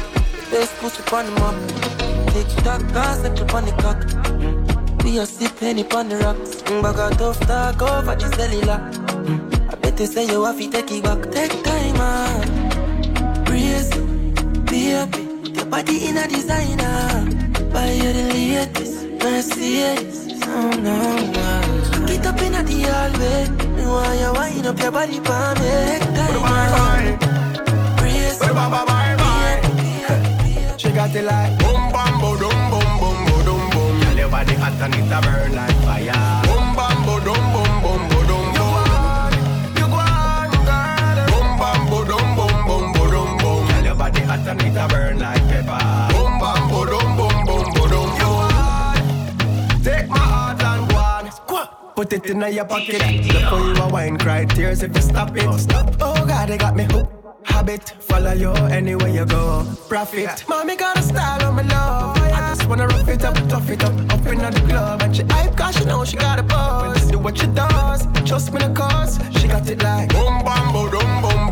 pussy 0.77 1.15
on 1.15 1.25
the 1.25 1.31
map 1.39 1.55
Tick 2.33 2.47
tock, 2.63 2.81
cause 2.93 3.21
settle 3.21 3.55
on 3.55 3.65
the 3.65 3.71
cock 3.73 3.97
mm. 3.97 4.60
We 5.03 5.17
a 5.19 5.25
sip 5.25 5.55
penny 5.57 5.85
on 5.91 6.09
the 6.09 6.17
rocks. 6.17 6.61
Mm, 6.63 6.81
Bag 6.83 6.99
a 6.99 7.15
tough 7.17 7.39
talk 7.41 7.81
over 7.81 8.15
the 8.15 8.27
cellular. 8.35 8.79
Mm. 9.25 9.73
I 9.73 9.75
bet 9.75 9.99
you 9.99 10.05
say 10.07 10.25
you 10.27 10.43
have 10.45 10.57
to 10.59 10.69
take 10.69 10.91
it 10.91 11.03
back. 11.03 11.31
Take 11.31 11.63
time, 11.63 11.93
man. 11.97 13.43
Brace, 13.45 13.89
baby 14.69 15.05
Put 15.43 15.55
your 15.57 15.65
body 15.65 16.07
in 16.07 16.17
a 16.17 16.27
designer. 16.27 17.25
Buy 17.73 17.91
you 17.91 18.13
the 18.13 18.25
latest 18.33 19.05
Mercedes. 19.23 20.43
Oh, 20.45 20.69
no, 20.85 20.97
no. 21.35 22.05
Get 22.07 22.25
up 22.25 22.41
in 22.41 22.53
the 22.53 22.83
hallway. 22.91 23.49
Me 23.75 23.85
want 23.85 24.19
you 24.19 24.33
wind 24.33 24.67
up 24.67 24.79
your 24.79 24.91
body 24.91 25.19
for 25.27 25.55
me. 25.59 25.71
Take 25.89 26.09
time, 26.15 26.41
man. 26.43 27.19
Brace, 27.97 28.39
She 30.77 30.91
got 30.91 31.15
it 31.15 31.23
like 31.23 31.57
boom 31.59 31.91
bam 31.91 31.91
bo 31.91 31.91
dum 31.91 31.91
boom 31.91 32.10
and 34.81 34.95
it 34.95 35.11
a 35.11 35.21
burn 35.21 35.55
like 35.55 35.75
fire. 35.85 36.41
Boom 36.45 36.75
bam 36.75 37.05
bo 37.05 37.19
dum 37.19 37.43
boom 37.53 37.73
boom 37.83 38.01
bo 38.09 38.19
dum 38.29 38.47
boom. 38.57 39.31
You 39.77 39.87
go 39.93 39.99
on, 40.01 40.49
girl. 40.65 41.17
Boom 41.31 41.49
bam 41.59 41.81
bo 41.89 41.99
dum 42.09 42.27
boom 42.35 42.57
boom 42.67 42.85
bo 42.93 43.03
dum 43.11 43.37
boom. 43.37 43.67
Girl, 43.67 43.83
your 43.83 43.95
body 43.95 44.21
hot 44.21 44.47
and 44.47 44.61
it 44.61 44.77
a 44.77 44.87
burn 44.87 45.19
like 45.19 45.43
pepper. 45.49 45.79
Boom 46.13 46.33
bam 46.41 46.61
bo 46.69 46.85
dum 46.85 47.09
boom 47.17 47.37
boom 47.45 47.65
bo 47.75 47.83
dum 47.93 48.09
boom. 48.19 49.83
Take 49.83 50.07
my 50.09 50.17
heart 50.17 50.63
and 50.63 50.89
go 50.89 50.97
on. 51.55 51.95
Put 51.95 52.13
it 52.13 52.25
in 52.25 52.41
your 52.53 52.65
pocket. 52.65 53.01
Look 53.33 53.43
how 53.43 53.57
you 53.57 53.73
a 53.75 53.87
wine, 53.89 54.17
cry 54.17 54.45
tears 54.45 54.81
if 54.81 54.95
you 54.95 55.01
stop 55.01 55.35
it. 55.37 55.59
Stop. 55.59 55.95
Oh 56.01 56.25
God, 56.25 56.49
they 56.49 56.57
got 56.57 56.75
me 56.75 56.85
hooked. 56.85 57.11
Habit, 57.43 57.89
follow 57.99 58.33
you 58.33 58.51
anywhere 58.69 59.09
you 59.09 59.25
go. 59.25 59.65
Profit, 59.89 60.43
mommy 60.47 60.75
got 60.75 60.97
a 60.97 61.01
style 61.01 61.43
on 61.45 61.55
my 61.55 61.63
love. 61.63 62.20
Wanna 62.71 62.87
rough 62.87 63.09
it 63.09 63.25
up, 63.25 63.35
tough 63.49 63.69
it 63.69 63.83
up, 63.83 63.91
up 64.13 64.25
in 64.27 64.37
the 64.37 64.63
club. 64.65 65.01
And 65.01 65.13
she 65.13 65.23
hype 65.23 65.57
cause 65.57 65.75
she 65.75 65.83
know 65.83 66.05
she 66.05 66.15
got 66.15 66.39
a 66.39 66.43
buzz. 66.43 67.11
Do 67.11 67.19
what 67.19 67.37
she 67.37 67.47
does, 67.47 68.07
trust 68.25 68.53
me 68.53 68.59
the 68.59 68.69
cause. 68.69 69.19
She 69.37 69.49
got 69.49 69.69
it 69.69 69.83
like 69.83 70.07
boom, 70.13 70.41
bam, 70.45 70.71
bo, 70.71 70.89
dum, 70.89 71.21
boom, 71.21 71.49
boom, 71.49 71.50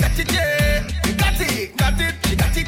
got 0.00 0.18
it. 0.18 0.32
You 1.06 1.14
got 1.14 1.40
it, 1.40 1.76
got 1.76 2.00
it. 2.00 2.14
Got 2.38 2.56
it, 2.56 2.66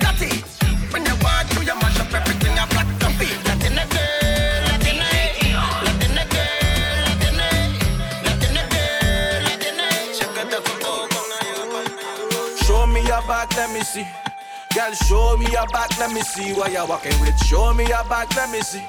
got 0.00 0.22
it. 0.22 0.44
When 0.92 1.04
you 1.04 1.14
walk 1.22 1.46
you 1.54 1.62
everything. 2.14 2.52
You. 2.52 2.56
Got 2.56 3.58
girl, 10.50 10.60
girl, 10.60 11.08
girl, 11.08 12.56
Show 12.64 12.86
me 12.86 13.00
your 13.02 13.22
back, 13.22 13.56
let 13.56 13.72
me 13.72 13.80
see. 13.82 14.06
Girl, 14.74 14.92
show 14.92 15.36
me 15.36 15.46
your 15.50 15.66
back, 15.68 15.98
let 15.98 16.12
me 16.12 16.22
see 16.22 16.52
what 16.54 16.72
you're 16.72 16.86
walking 16.86 17.18
with. 17.20 17.38
Show 17.44 17.74
me 17.74 17.86
your 17.86 18.04
back, 18.04 18.34
let 18.36 18.50
me 18.50 18.60
see. 18.60 18.82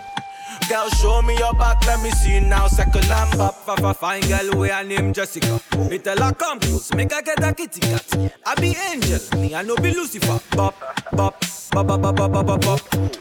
Girl, 0.69 0.89
show 0.89 1.21
me 1.21 1.38
your 1.38 1.54
back, 1.54 1.86
let 1.86 2.02
me 2.02 2.10
see 2.12 2.39
now. 2.39 2.67
Second 2.67 3.08
lamb 3.10 3.39
up, 3.39 3.56
fa 3.65 3.76
fa 3.76 3.93
fine 3.93 4.21
girl, 4.21 4.60
way 4.60 4.69
a 4.69 4.84
name 4.84 5.13
Jessica. 5.13 5.60
Me 5.89 5.99
tell 5.99 6.17
her 6.17 6.34
come 6.34 6.60
close, 6.60 6.93
make 6.93 7.12
her 7.12 7.21
get 7.21 7.43
a 7.43 7.54
kitty 7.54 7.82
cat. 7.82 8.32
I 8.45 8.56
be 8.56 8.76
angel, 8.91 9.19
me 9.39 9.54
I 9.54 9.62
no 9.62 9.76
be 9.76 9.93
Lucifer. 9.93 10.39
Bop, 10.56 10.76
bop, 11.12 11.39
bop, 11.71 11.88
bop, 11.88 12.02
bop, 12.02 12.15
bop, 12.15 12.45
bop, 12.45 12.62
bop. 12.62 12.80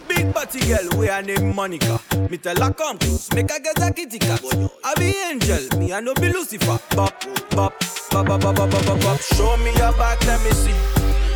Big 0.08 0.32
party 0.32 0.60
girl, 0.60 0.98
way 0.98 1.08
a 1.08 1.20
name 1.20 1.54
Monica. 1.54 2.00
Me 2.30 2.38
tell 2.38 2.56
her 2.56 2.72
come 2.72 2.98
close, 2.98 3.32
make 3.34 3.50
her 3.50 3.58
get 3.60 3.82
a 3.82 3.92
kitty 3.92 4.18
cat. 4.18 4.40
I 4.84 4.94
be 4.94 5.14
angel, 5.28 5.78
me 5.78 5.92
I 5.92 6.00
no 6.00 6.14
be 6.14 6.32
Lucifer. 6.32 6.78
Bop, 6.94 7.12
bop, 7.50 7.74
bop, 8.10 8.26
bop, 8.26 8.40
bop, 8.40 8.56
bop, 8.56 8.70
bop, 8.70 9.00
bop. 9.00 9.20
Show 9.20 9.56
me 9.58 9.72
your 9.76 9.92
back, 9.94 10.24
let 10.26 10.42
me 10.44 10.50
see. 10.52 10.74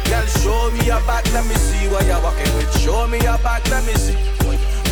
Girl, 0.09 0.25
show 0.27 0.71
me 0.71 0.87
your 0.87 1.01
back, 1.01 1.25
let 1.33 1.45
me 1.47 1.55
see 1.57 1.89
what 1.89 2.07
you're 2.07 2.23
walking 2.23 2.55
with. 2.55 2.79
Show 2.81 3.09
me 3.09 3.19
your 3.19 3.39
back, 3.39 3.69
let 3.71 3.85
me 3.85 3.95
see. 3.95 4.17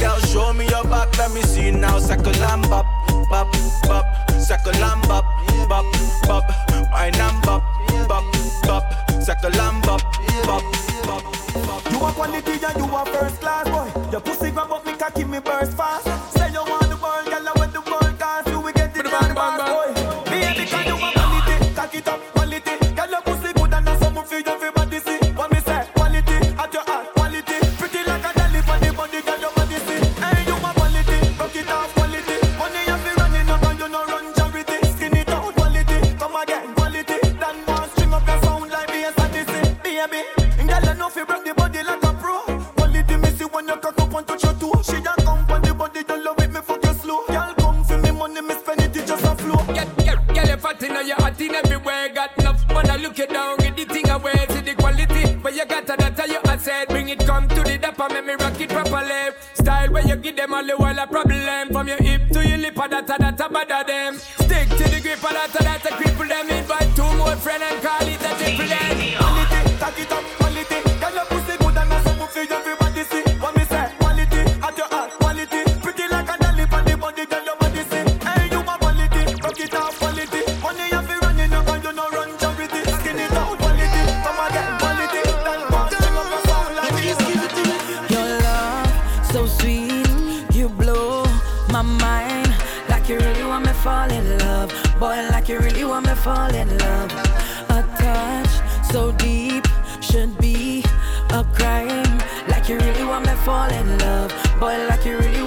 Girl, 0.00 0.18
show 0.20 0.52
me 0.52 0.66
your 0.68 0.84
back, 0.84 1.16
let 1.18 1.32
me 1.32 1.42
see 1.42 1.70
now. 1.70 1.96
Up, 1.96 2.86
bop, 3.30 3.48
bop. 3.84 4.04
Second 4.40 4.80
lamb 4.80 5.02
up, 5.10 5.24
bop, 5.68 5.84
bop. 6.26 6.44
Wine 6.92 7.14
and 7.14 7.42
bop, 7.42 7.62
bop, 8.08 8.24
bop. 8.62 8.84
Second 9.22 9.56
lamb 9.56 9.82
up, 9.84 10.02
bop, 10.44 10.62
bop. 11.04 11.22
You 11.90 11.98
are 11.98 12.12
quality 12.12 12.52
and 12.52 12.76
you 12.76 12.94
are 12.94 13.06
first 13.06 13.40
class, 13.40 13.68
boy. 13.68 14.10
Your 14.10 14.20
pussy 14.20 14.50
grab 14.50 14.72
up 14.72 14.84
me 14.86 14.94
cocky, 14.94 15.24
me 15.24 15.38
burst 15.40 15.76
fast. 15.76 16.13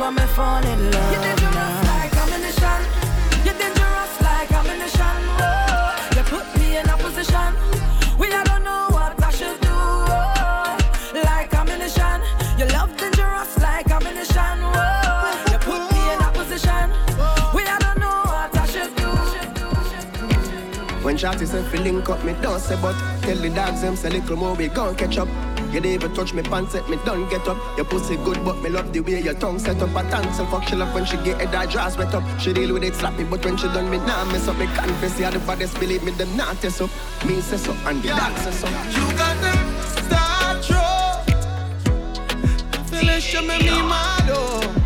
Want 0.08 0.20
me 0.22 0.28
fall 0.28 0.64
in 0.64 0.92
love. 0.92 1.12
You're 1.12 1.22
dangerous 1.22 1.78
like 1.92 2.16
ammunition. 2.24 2.80
You're 3.44 3.60
dangerous 3.60 4.14
like 4.22 4.52
ammunition. 4.52 5.18
Oh, 5.44 5.92
you 6.16 6.24
put 6.24 6.46
me 6.60 6.78
in 6.78 6.88
a 6.88 6.98
position. 6.98 7.50
We 8.18 8.28
I 8.32 8.44
don't 8.46 8.64
know 8.64 8.88
what 8.96 9.22
I 9.22 9.32
should 9.32 9.60
do. 9.60 9.70
Oh, 9.70 10.78
like 11.26 11.54
ammunition. 11.54 12.22
Your 12.58 12.70
love 12.70 12.96
dangerous 12.96 13.52
like 13.60 13.92
ammunition. 13.92 14.56
Oh, 14.80 15.44
you 15.52 15.58
put 15.70 15.82
me 15.92 16.02
in 16.14 16.20
a 16.28 16.32
position. 16.40 16.86
We 17.54 17.64
I 17.76 17.78
don't 17.80 18.00
know 18.00 18.20
what 18.32 18.56
I 18.64 18.66
should 18.74 18.94
do. 18.96 19.10
When 21.04 21.18
Shotty 21.18 21.48
say 21.48 21.64
fi 21.64 21.80
link 21.80 22.10
up, 22.10 22.24
me 22.24 22.34
don't 22.42 22.60
say 22.62 22.78
but 22.82 22.96
Tell 23.24 23.38
the 23.38 23.50
dogs 23.50 23.82
them 23.82 23.98
say 23.98 24.10
little 24.10 24.38
more 24.38 24.56
we 24.56 24.68
gon' 24.70 24.96
catch 24.96 25.18
up 25.18 25.28
You 25.68 25.82
didn't 25.82 25.94
even 25.94 26.14
touch 26.14 26.34
me 26.34 26.42
pants, 26.44 26.72
set 26.72 26.90
me 26.90 26.98
done 27.06 27.28
get 27.30 27.48
up. 27.48 27.58
Your 27.76 27.86
pussy 27.86 28.16
good 28.18 28.44
but 28.46 28.62
me 28.62 28.70
love 28.70 28.94
the 28.94 29.02
way 29.02 29.22
your 29.22 29.34
tongue 29.34 29.60
set 29.60 29.82
up. 29.82 29.90
A 29.90 30.04
dance 30.10 30.40
and 30.40 30.48
fuck 30.50 30.64
she 30.68 30.76
love 30.76 30.94
when 30.94 31.06
she 31.06 31.18
get 31.18 31.42
head 31.42 31.70
dress 31.70 31.98
wet 31.98 32.14
up. 32.14 32.24
She 32.40 32.54
deal 32.54 32.74
with 32.74 32.84
it 32.84 32.94
slappy 32.94 33.30
but 33.30 33.44
when 33.44 33.58
she 33.58 33.68
done 33.68 33.90
me 33.90 33.98
nah 33.98 34.26
mess 34.26 34.48
up. 34.48 34.58
Me 34.58 34.66
confess 34.68 35.20
had 35.20 35.34
the 35.34 35.40
baddest 35.40 35.80
believe 35.80 36.04
me 36.04 36.12
them 36.12 36.36
not 36.38 36.64
up. 36.64 36.90
Me 37.26 37.42
say 37.42 37.58
so 37.58 37.74
and 37.86 38.02
the 38.02 38.10
dogs 38.10 38.42
say 38.42 38.52
so. 38.52 38.68
You 38.68 39.06
got 39.18 39.36
the 39.42 39.54
star 40.04 40.38
Felicia 42.86 43.42
make 43.42 43.64
me 43.64 43.70
mad 43.70 44.30
oh 44.30 44.58
Girl, 44.68 44.77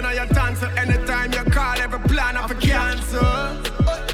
Gripping 0.00 0.18
on 0.18 0.28
your 0.28 0.56
so 0.56 0.66
anytime 0.76 1.32
you 1.32 1.44
call, 1.50 1.78
every 1.78 1.98
plan 2.00 2.36
a 2.36 2.54
cancel. 2.54 3.20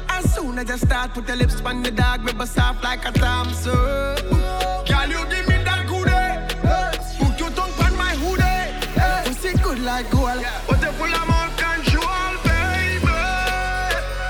As 0.09 0.33
soon 0.33 0.59
as 0.59 0.67
you 0.69 0.77
start 0.77 1.13
put 1.13 1.27
your 1.27 1.37
lips 1.37 1.61
on 1.61 1.81
the 1.83 1.91
dog 1.91 2.23
Me 2.23 2.33
bust 2.33 2.59
off 2.59 2.83
like 2.83 3.05
a 3.05 3.11
Thompson 3.11 3.73
Girl, 3.73 5.07
you 5.07 5.23
give 5.29 5.47
me 5.47 5.57
that 5.63 5.85
goodie. 5.87 7.23
Put 7.23 7.39
your 7.39 7.51
tongue 7.51 7.71
on 7.85 7.95
my 7.95 8.13
hoodie. 8.15 9.29
Pussy 9.29 9.57
good 9.63 9.79
like 9.79 10.09
gold 10.09 10.43
But 10.67 10.81
you 10.81 10.91
full 10.91 11.13
of 11.13 11.27
more 11.31 11.51
control, 11.55 12.31
baby. 12.43 13.13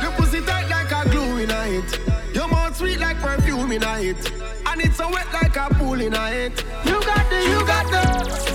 Your 0.02 0.12
pussy 0.18 0.42
tight 0.42 0.70
like 0.70 0.92
a 0.92 1.10
glue 1.10 1.38
in 1.38 1.50
a 1.50 1.80
it. 1.80 2.36
Your 2.36 2.48
mouth 2.48 2.76
sweet 2.76 3.00
like 3.00 3.18
perfume 3.18 3.72
in 3.72 3.84
a 3.84 4.00
it. 4.00 4.32
And 4.68 4.82
it's 4.82 4.98
so 4.98 5.10
wet 5.10 5.32
like 5.34 5.56
a 5.56 5.74
pool 5.74 6.00
in 6.02 6.14
a 6.14 6.30
it. 6.32 6.64
You 6.86 7.02
got 7.02 7.30
the, 7.30 7.42
you 7.42 7.66
got 7.66 7.86
the 7.90 8.47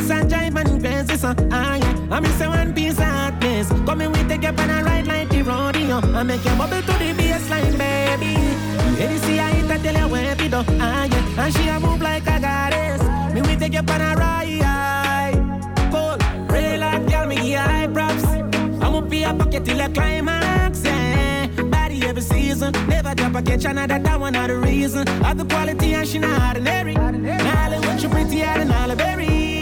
Girl, 0.00 0.12
and 0.12 0.32
a 0.32 0.36
jive 0.36 0.56
and 0.56 0.80
crazy, 0.82 1.16
so 1.18 1.34
ah 1.52 1.74
yeah. 1.76 2.16
I 2.16 2.20
miss 2.20 2.40
a 2.40 2.48
one 2.48 2.72
piece 2.72 2.98
of 2.98 3.04
hotness. 3.04 3.68
Come 3.86 4.00
in, 4.00 4.12
we 4.12 4.22
take 4.24 4.42
you 4.42 4.48
on 4.48 4.70
a 4.70 4.82
ride 4.82 5.06
like 5.06 5.28
the 5.28 5.42
rodeo. 5.42 5.98
I 5.98 6.22
make 6.22 6.44
you 6.44 6.54
bubble 6.56 6.80
to 6.80 6.92
the 6.98 7.12
baseline, 7.12 7.76
baby. 7.76 8.34
Any 9.02 9.18
see 9.18 9.38
I 9.38 9.50
hit, 9.50 9.70
I 9.70 9.78
tell 9.78 9.96
you 9.96 10.08
where 10.08 10.34
to 10.34 10.48
do, 10.48 10.64
ah 10.80 11.04
yeah. 11.04 11.44
And 11.44 11.54
she 11.54 11.68
a 11.68 11.78
move 11.78 12.00
like 12.00 12.22
a 12.22 12.40
goddess. 12.40 13.02
Me 13.34 13.42
we 13.42 13.56
take 13.56 13.74
you 13.74 13.80
on 13.80 14.00
a 14.00 14.14
ride. 14.16 15.34
Cool, 15.92 16.16
real 16.48 16.82
hot 16.82 17.06
girl, 17.08 17.26
me 17.26 17.36
give 17.36 17.44
you 17.44 17.58
high 17.58 17.86
props. 17.86 18.24
I'm 18.24 18.94
up 18.94 19.12
your 19.12 19.34
pocket 19.34 19.64
till 19.64 19.76
the 19.76 19.90
climax. 19.92 20.80
Body 21.70 22.02
every 22.06 22.22
season. 22.22 22.72
Never 22.88 23.14
drop 23.14 23.34
a 23.34 23.42
catch 23.42 23.64
another, 23.66 23.98
that 23.98 24.18
one 24.18 24.32
not 24.32 24.48
the 24.48 24.56
reason. 24.56 25.06
Of 25.24 25.36
the 25.38 25.44
quality 25.44 25.94
and 25.94 26.08
she 26.08 26.18
not 26.18 26.56
ordinary. 26.56 26.94
Now 26.94 27.80
when 27.82 27.98
she 27.98 28.08
pretty 28.08 28.42
and 28.42 28.72
all 28.72 28.96
berry. 28.96 29.59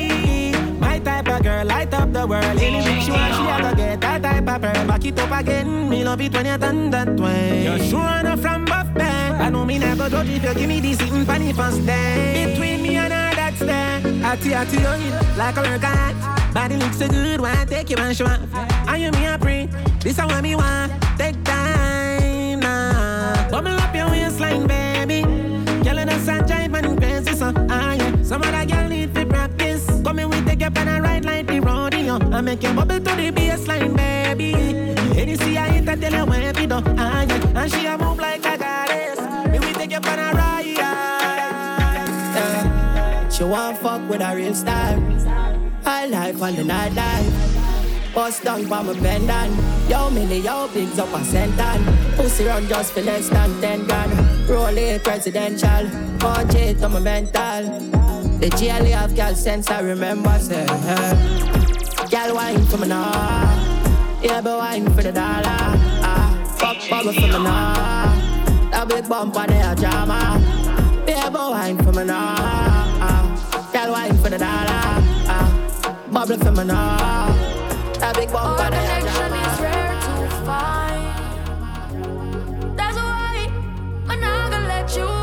Girl, 1.42 1.64
light 1.64 1.94
up 1.94 2.12
the 2.12 2.26
world. 2.26 2.44
Anything 2.44 3.00
she 3.00 3.10
want, 3.10 3.34
she 3.34 3.42
a 3.42 3.70
go 3.70 3.76
get 3.76 4.00
that 4.00 4.22
type 4.22 4.48
of 4.48 4.60
pearl. 4.60 4.86
Back 4.86 5.04
it 5.04 5.18
up 5.18 5.40
again, 5.40 5.88
me 5.88 6.04
love 6.04 6.20
it 6.20 6.32
when 6.32 6.46
you 6.46 6.58
done 6.58 6.90
that 6.90 7.20
way. 7.20 7.64
You're 7.64 7.78
sure 7.78 8.18
enough 8.18 8.40
from 8.40 8.64
buff 8.64 8.92
band. 8.94 9.42
I 9.42 9.48
know 9.50 9.64
me 9.64 9.78
never 9.78 10.08
judge 10.08 10.28
if 10.28 10.42
you 10.42 10.54
give 10.54 10.68
me 10.68 10.80
this 10.80 10.98
sitting 10.98 11.24
funny 11.24 11.52
first 11.52 11.84
day. 11.86 12.50
Between 12.50 12.82
me 12.82 12.96
and 12.96 13.12
her, 13.12 13.34
that's 13.34 13.60
there. 13.60 14.02
Atty, 14.24 14.52
atty, 14.52 14.78
like 15.36 15.56
a 15.56 15.62
workout. 15.62 16.54
Body 16.54 16.76
looks 16.76 16.98
so 16.98 17.08
good, 17.08 17.40
why 17.40 17.64
take 17.66 17.90
you 17.90 17.96
and 17.96 18.16
show 18.16 18.26
off? 18.26 18.40
Are 18.88 18.98
you 18.98 19.10
me 19.12 19.26
a 19.26 19.38
pre? 19.38 19.66
This 20.00 20.18
is 20.18 20.24
what 20.24 20.42
me 20.42 20.56
want. 20.56 21.07
Ride 31.18 31.24
like 31.24 31.46
the 31.46 31.60
rodeo. 31.60 32.18
I 32.32 32.40
make 32.40 32.62
you 32.62 32.72
bubble 32.72 32.98
to 32.98 33.00
the 33.00 33.30
baseline, 33.32 33.96
baby. 33.96 34.54
See 35.36 35.56
I 35.58 35.80
that 35.80 36.00
tell 36.00 36.12
you 36.12 36.24
where 36.24 36.52
we 36.54 36.66
do, 36.66 36.82
ah 36.96 37.22
yeah. 37.22 37.62
And 37.62 37.70
she 37.70 37.86
a 37.86 37.98
move 37.98 38.18
like 38.18 38.44
a 38.44 38.56
goddess. 38.58 39.20
Me 39.50 39.58
we 39.58 39.72
take 39.72 39.90
you 39.90 39.98
on 39.98 40.18
a 40.18 40.32
ride. 40.32 40.66
Yeah. 40.66 41.28
She 43.28 43.44
want 43.44 43.78
fuck 43.78 44.08
with 44.08 44.20
a 44.20 44.34
real 44.34 44.54
star. 44.54 44.98
High 45.84 46.06
life 46.06 46.42
and 46.42 46.56
the 46.56 46.64
night 46.64 46.94
life. 46.94 48.14
Bust 48.14 48.42
down 48.42 48.62
for 48.62 48.82
my 48.82 48.94
pendant. 48.94 49.54
Yo, 49.88 50.10
milli, 50.10 50.42
yo, 50.42 50.68
bigs 50.68 50.98
up 50.98 51.08
a 51.08 51.18
centan. 51.24 51.84
Pussy 52.16 52.44
run 52.44 52.66
just 52.66 52.92
for 52.92 53.02
less 53.02 53.28
than 53.28 53.60
10 53.60 53.84
grand. 53.84 54.48
Roll 54.48 54.78
it 54.78 55.04
presidential. 55.04 55.86
4J 56.18 56.80
to 56.80 56.88
my 56.88 57.00
mental. 57.00 57.97
The 58.40 58.48
GLE 58.50 58.90
have 58.96 59.14
gal 59.14 59.34
sense, 59.34 59.70
I 59.70 59.80
remember, 59.80 60.38
say. 60.38 60.66
Girl 62.10 62.34
wine 62.34 62.64
for 62.66 62.78
me 62.78 62.88
now. 62.88 63.10
Yeah, 64.22 64.40
but 64.40 64.58
wine 64.58 64.86
for 64.94 65.02
the 65.02 65.12
dollar. 65.12 65.42
Ah, 66.02 66.56
fuck 66.58 66.78
bubble 66.88 67.12
for 67.12 67.20
me 67.20 67.28
now. 67.28 68.70
That 68.70 68.88
big 68.88 69.08
bump 69.08 69.36
on 69.36 69.46
the 69.48 69.74
drama. 69.80 70.40
Yeah, 71.06 71.30
but 71.30 71.50
wine 71.50 71.78
for 71.78 71.92
me 71.92 72.04
now. 72.04 72.34
Ah, 72.38 73.70
gal 73.72 73.92
wine 73.92 74.16
for 74.18 74.30
the 74.30 74.38
dollar 74.38 74.88
bubble 76.12 76.38
for 76.38 76.52
me 76.52 76.64
now. 76.64 77.32
That 78.00 78.16
big 78.16 78.32
bumper 78.32 78.70
there. 78.70 78.98
is 78.98 79.60
rare 79.60 80.00
to 80.00 80.28
find. 80.46 81.04
That's 82.76 82.96
why 82.96 83.50
I'm 84.08 84.20
not 84.20 84.50
gonna 84.50 84.66
let 84.66 84.96
you 84.96 85.17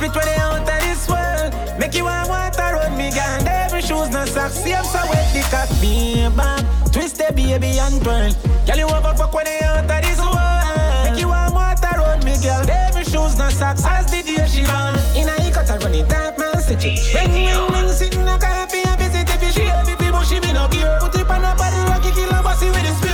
Give 0.00 0.08
me 0.08 0.16
with 0.16 0.24
the 0.24 0.24
spit 0.24 0.24
when 0.24 0.24
they 0.24 0.40
out 0.40 0.60
of 0.60 0.80
this 0.80 1.08
world. 1.08 1.78
Make 1.78 1.94
you 1.94 2.04
want 2.04 2.28
water 2.30 2.72
run 2.72 2.96
me, 2.96 3.10
girl 3.10 3.50
shoes, 3.82 4.08
no 4.10 4.24
socks. 4.24 4.54
Same 4.54 4.84
so 4.84 5.02
wet 5.10 5.28
the 5.34 5.42
cock, 5.52 5.68
baby. 5.82 6.30
Twist 6.92 7.18
the 7.18 7.28
baby 7.34 7.78
and 7.78 8.00
twirl. 8.02 8.32
Girl, 8.66 8.78
you 8.78 8.86
over 8.88 9.14
fuck 9.18 9.34
when 9.34 9.44
they 9.44 9.60
out 9.60 9.84
of 9.84 10.00
this 10.00 10.18
world. 10.20 11.04
Make 11.04 11.20
you 11.20 11.28
want 11.28 11.52
water 11.52 12.00
round 12.00 12.24
me, 12.24 12.32
girl. 12.40 12.64
Every 12.64 13.04
shoes, 13.04 13.36
no 13.36 13.50
socks. 13.50 13.84
As 13.84 14.06
the 14.10 14.22
day 14.22 14.46
she 14.48 14.64
run. 14.64 14.96
In 15.18 15.28
a 15.28 15.34
he 15.42 15.50
cut 15.50 15.68
her 15.68 15.78
running 15.78 16.08
dark 16.08 16.38
man 16.38 16.54
it. 16.56 16.84
Ring, 17.12 17.32
ring, 17.34 17.68
ring, 17.68 17.92
sitting 17.92 18.28
a 18.28 18.38
coffee 18.38 18.80
and 18.86 18.96
visit 19.00 19.28
if 19.28 19.52
she 19.52 19.64
heavy 19.68 19.96
people, 19.96 20.22
she 20.22 20.40
be 20.40 20.52
no 20.52 20.68
gear. 20.68 20.96
Put 21.00 21.14
it 21.16 21.28
on 21.28 21.44
a 21.44 21.52
body, 21.56 21.80
rocky, 21.90 22.10
kill 22.12 22.32
her 22.32 22.42
bossy 22.42 22.70
with 22.70 22.86
the 22.86 23.09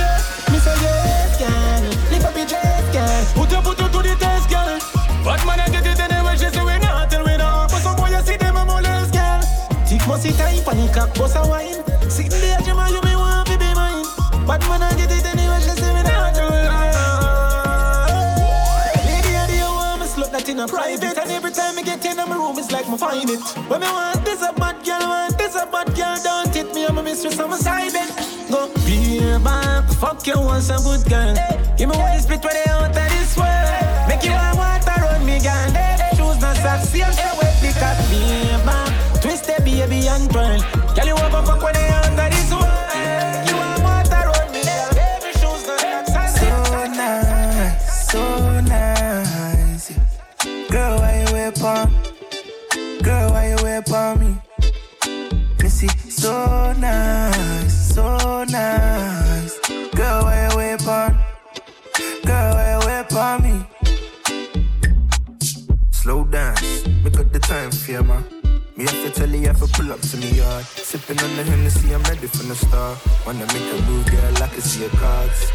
find 22.97 23.29
it. 23.29 23.41
When 23.69 23.81
me 23.81 23.87
want 23.87 24.25
this 24.25 24.41
a 24.41 24.51
bad 24.53 24.83
girl, 24.83 24.99
want 24.99 25.37
this 25.37 25.55
a 25.55 25.65
bad 25.65 25.95
girl, 25.95 26.17
don't 26.23 26.53
hit 26.53 26.73
me, 26.73 26.85
I'm 26.85 26.97
a 26.97 27.03
mistress, 27.03 27.39
I'm 27.39 27.51
a 27.51 27.57
side 27.57 27.93
bet. 27.93 28.09
Go 28.49 28.73
be 28.85 29.19
a 29.19 29.39
back, 29.39 29.89
fuck 29.93 30.25
you, 30.25 30.39
want 30.39 30.63
some 30.63 30.83
good 30.83 31.07
girl. 31.07 31.35
Give 31.77 31.89
me 31.89 31.97
one 31.97 32.19
split 32.19 32.43
where 32.43 32.53
they 32.53 32.69
out 32.71 32.89
of 32.89 32.95
this 32.95 33.37
world. 33.37 34.07
Make 34.07 34.23
you 34.23 34.31
want 34.31 34.57
water 34.57 35.05
on 35.05 35.25
me, 35.25 35.39
girl. 35.39 35.69
Shoes 36.17 36.41
not 36.41 36.57
socks, 36.57 36.89
see 36.89 37.03
I'm 37.03 37.13
so 37.13 37.23
wet 37.39 37.55
because 37.61 38.09
be 38.09 38.19
a 38.49 38.57
back. 38.65 39.21
Twist 39.21 39.45
the 39.45 39.61
baby 39.63 40.07
and 40.07 40.29
twirl. 40.31 40.76
To 70.21 70.27
me 70.27 70.37
yard. 70.37 70.65
Sipping 70.65 71.19
on 71.19 71.35
the 71.35 71.43
Hennessy, 71.43 71.93
I'm 71.93 72.03
ready 72.03 72.27
from 72.27 72.49
the 72.49 72.55
start. 72.55 72.97
Wanna 73.25 73.45
make 73.47 73.67
a 73.73 73.81
move, 73.89 74.05
girl, 74.09 74.43
I 74.43 74.47
can 74.47 74.61
see 74.61 74.81
your 74.81 74.89
cards. 74.91 75.51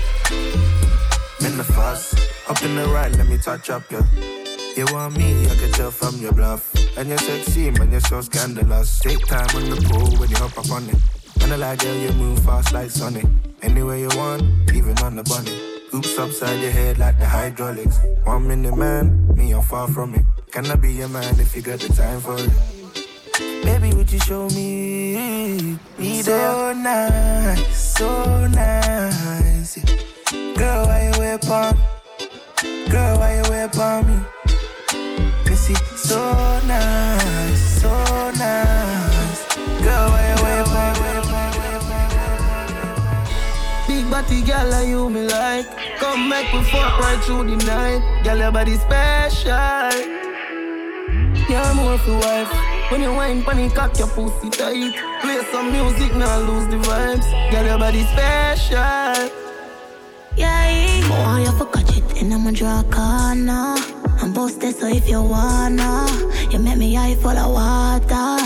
In 1.40 1.56
the 1.56 1.64
fast, 1.64 2.14
up 2.48 2.62
in 2.62 2.76
the 2.76 2.86
ride, 2.88 3.16
let 3.16 3.26
me 3.28 3.38
touch 3.38 3.70
up 3.70 3.90
you. 3.90 4.04
You 4.76 4.86
want 4.92 5.16
me, 5.16 5.44
I 5.50 5.54
can 5.56 5.72
tell 5.72 5.90
from 5.90 6.16
your 6.20 6.32
bluff. 6.32 6.72
And 6.96 7.08
you're 7.08 7.18
sexy, 7.18 7.70
man, 7.70 7.90
you're 7.90 8.00
so 8.00 8.20
scandalous. 8.20 9.00
Take 9.00 9.26
time 9.26 9.48
on 9.56 9.70
the 9.70 9.76
pool 9.88 10.16
when 10.18 10.30
you 10.30 10.36
hop 10.36 10.56
up 10.58 10.70
on 10.70 10.88
it. 10.88 10.96
And 11.42 11.52
I 11.52 11.56
like, 11.56 11.80
girl, 11.80 11.94
you 11.94 12.12
move 12.12 12.38
fast 12.40 12.72
like 12.72 12.90
Sonic. 12.90 13.26
Anywhere 13.62 13.98
you 13.98 14.08
want, 14.14 14.42
even 14.72 14.96
on 14.98 15.16
the 15.16 15.24
bunny. 15.24 15.56
Oops 15.94 16.18
upside 16.18 16.60
your 16.60 16.70
head 16.70 16.98
like 16.98 17.18
the 17.18 17.26
hydraulics. 17.26 17.98
One 18.24 18.48
minute, 18.48 18.76
man, 18.76 19.34
me, 19.34 19.52
I'm 19.52 19.62
far 19.62 19.88
from 19.88 20.14
it. 20.14 20.24
Can 20.50 20.66
I 20.66 20.76
be 20.76 20.92
your 20.92 21.08
man 21.08 21.38
if 21.40 21.54
you 21.56 21.62
got 21.62 21.80
the 21.80 21.92
time 21.92 22.20
for 22.20 22.36
it? 22.38 22.50
Baby, 23.62 23.94
would 23.94 24.10
you 24.10 24.18
show 24.20 24.48
me? 24.50 25.78
Me 25.98 26.22
so 26.22 26.72
nice, 26.72 27.76
so 27.76 28.46
nice. 28.48 29.78
Girl, 30.56 30.86
why 30.86 31.10
you 31.12 31.20
wait 31.20 31.48
on? 31.48 31.76
Girl, 32.90 33.18
why 33.18 33.36
you 33.36 33.42
wait 33.50 33.78
on 33.78 34.06
me? 34.06 34.16
Missy, 35.46 35.74
so 35.96 36.20
nice, 36.66 37.80
so 37.80 37.90
nice. 38.38 39.56
Girl, 39.84 40.10
why 40.10 40.22
you 40.28 40.42
wait 40.44 40.68
on? 40.68 40.92
Big 43.86 44.10
body 44.10 44.42
girl, 44.42 44.74
are 44.74 44.84
you 44.84 45.08
me 45.08 45.26
like? 45.26 45.66
Come 45.98 46.28
make 46.28 46.52
me 46.52 46.62
fuck 46.64 46.98
right 47.00 47.20
through 47.24 47.44
the 47.44 47.56
night. 47.64 48.02
Girl, 48.24 48.38
your 48.38 48.52
body 48.52 48.76
special. 48.76 49.92
You're 51.48 51.74
more 51.74 51.98
for 51.98 52.18
wife. 52.18 52.71
When 52.92 53.00
you 53.00 53.14
wine 53.14 53.42
panic, 53.42 53.72
cock 53.74 53.98
your 53.98 54.08
pussy 54.08 54.50
tight. 54.50 54.92
Play 55.22 55.40
some 55.50 55.72
music, 55.72 56.14
now 56.14 56.38
lose 56.40 56.66
the 56.68 56.76
vibes. 56.76 57.24
Girl, 57.50 57.64
your 57.64 57.78
body 57.78 58.02
special. 58.02 59.30
Yeah, 60.36 61.08
boy, 61.08 61.40
you 61.40 61.52
for 61.56 61.64
catch 61.72 61.96
it, 61.96 62.20
and 62.20 62.34
I'ma 62.34 62.50
draw 62.50 62.80
a 62.80 62.84
corner. 62.84 63.76
I'm 64.20 64.34
busted, 64.34 64.76
so 64.76 64.88
if 64.88 65.08
you 65.08 65.22
wanna, 65.22 66.06
you 66.50 66.58
make 66.58 66.76
me 66.76 66.98
eye 66.98 67.14
full 67.14 67.30
of 67.30 67.50
water. 67.50 68.36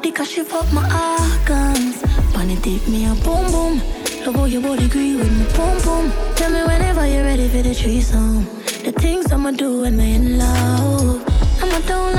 Because 0.00 0.30
she 0.30 0.44
fuck 0.44 0.72
my 0.72 0.86
organs. 0.86 2.00
Bunny 2.32 2.54
take 2.58 2.86
me 2.86 3.06
a 3.06 3.16
boom 3.26 3.50
boom. 3.50 3.82
Love 4.24 4.36
how 4.36 4.44
your 4.44 4.62
body 4.62 4.84
agree 4.84 5.16
with 5.16 5.32
me 5.36 5.44
boom 5.56 5.76
boom. 5.82 6.12
Tell 6.36 6.52
me 6.52 6.62
whenever 6.62 7.04
you're 7.04 7.24
ready 7.24 7.48
for 7.48 7.62
the 7.62 7.74
threesome. 7.74 8.44
The 8.84 8.92
things 8.92 9.32
I'ma 9.32 9.50
do 9.50 9.80
when 9.80 9.94
I'm 9.94 10.00
in 10.00 10.38
love. 10.38 11.24
I'ma 11.60 11.80
don't 11.80 12.17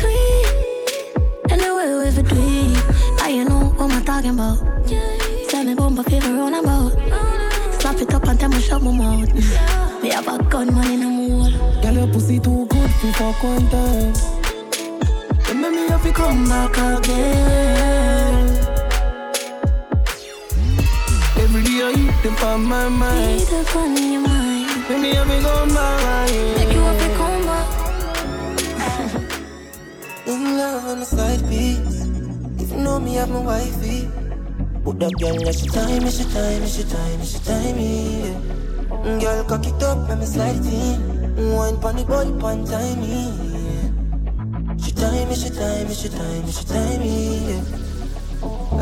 her 0.00 0.02
get 0.02 0.02
straight 0.02 0.02
to 0.02 0.06
it. 0.08 1.52
Anyway, 1.52 2.04
we 2.04 2.10
for 2.10 2.22
do 2.22 2.36
it. 2.36 3.22
I 3.22 3.28
you 3.28 3.44
know 3.44 3.72
what 3.76 3.92
I'm 3.92 4.04
talking 4.04 4.30
about. 4.30 4.58
Tell 5.48 5.64
me 5.64 5.74
bumper 5.74 6.02
favor 6.04 6.40
on 6.40 6.54
about. 6.54 6.92
Slap 7.80 8.00
it 8.00 8.14
up 8.14 8.26
and 8.28 8.40
tell 8.40 8.48
me 8.48 8.60
shut 8.60 8.82
my 8.82 8.90
mouth. 8.92 9.32
Me 10.02 10.10
have 10.10 10.28
a 10.28 10.42
gun 10.44 10.74
man 10.74 10.90
in 10.90 11.00
the 11.00 11.08
wall. 11.08 11.50
Girl, 11.82 11.94
your 11.94 12.08
pussy 12.08 12.38
too 12.40 12.66
good 12.66 12.90
for 12.90 13.12
fuck 13.12 13.42
one 13.42 13.68
time. 13.68 14.14
You 15.48 15.54
make 15.54 15.72
me 15.72 15.88
have 15.88 16.02
to 16.02 16.12
come 16.12 16.44
back 16.48 16.76
again. 16.76 18.48
Every 21.36 21.62
day 21.62 21.82
I 21.82 21.90
eat 21.96 22.22
them 22.22 22.36
on 22.48 22.64
my 22.64 22.88
mind. 22.88 23.40
Eat 23.40 23.52
up 23.52 23.76
on 23.76 23.96
your 23.96 24.20
mind. 24.20 24.88
Make 24.88 25.00
me 25.00 25.14
have 25.14 25.28
to 25.28 25.40
come 25.40 25.68
back 25.68 26.30
again. 26.30 26.63
In 30.44 30.58
love, 30.58 30.84
I'm 30.84 31.00
a 31.00 31.04
side 31.06 31.40
piece. 31.48 32.04
If 32.60 32.70
you 32.70 32.76
know 32.76 33.00
me, 33.00 33.18
I'm 33.18 33.32
my 33.32 33.40
wifey. 33.40 34.10
Put 34.84 35.00
that 35.00 35.12
girl, 35.18 35.36
let 35.36 35.54
she 35.54 35.68
time, 35.68 36.04
she 36.10 36.24
time, 36.24 36.66
she 36.66 36.84
time, 36.84 37.24
she 37.24 37.38
time, 37.48 37.78
yeah. 37.78 39.20
Girl, 39.20 39.44
cock 39.44 39.66
it 39.66 39.82
up, 39.82 40.06
let 40.06 40.18
me 40.18 40.26
slide 40.26 40.60
in. 40.66 41.54
Wine 41.56 41.80
pon 41.80 41.96
the 41.96 42.04
body, 42.04 42.32
pon 42.38 42.62
time, 42.66 43.00
yeah. 43.02 44.76
She 44.84 44.92
time, 44.92 45.32
she 45.32 45.48
time, 45.48 45.88
she 45.88 46.08
time, 46.10 46.46
she 46.52 46.64
time, 46.66 47.00
yeah. 47.00 47.84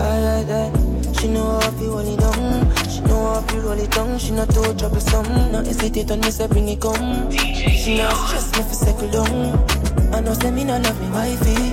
I 0.03 0.19
like 0.19 0.47
that. 0.49 1.17
She 1.21 1.29
know 1.29 1.61
how 1.61 1.71
feel 1.79 1.95
when 1.95 2.09
it 2.09 2.19
down. 2.19 2.91
She 2.91 3.01
know 3.03 3.35
how 3.35 3.41
feel 3.43 3.61
roll 3.63 3.79
it 3.79 3.91
down. 3.93 4.19
She 4.19 4.33
not 4.33 4.51
too 4.51 4.75
troublesome. 4.75 5.53
Not 5.53 5.67
hesitate 5.67 6.11
on 6.11 6.21
me, 6.23 6.31
say 6.33 6.49
bring 6.49 6.69
it 6.69 6.81
come. 6.81 7.31
She 7.31 7.99
not 7.99 8.17
stress 8.27 8.51
me 8.51 8.63
for 8.65 8.75
settle 8.75 9.11
down. 9.11 9.82
I 10.13 10.21
know 10.21 10.35
say 10.35 10.51
me 10.51 10.65
not 10.65 10.83
love 10.85 11.01
me 11.01 11.09
wifey, 11.11 11.73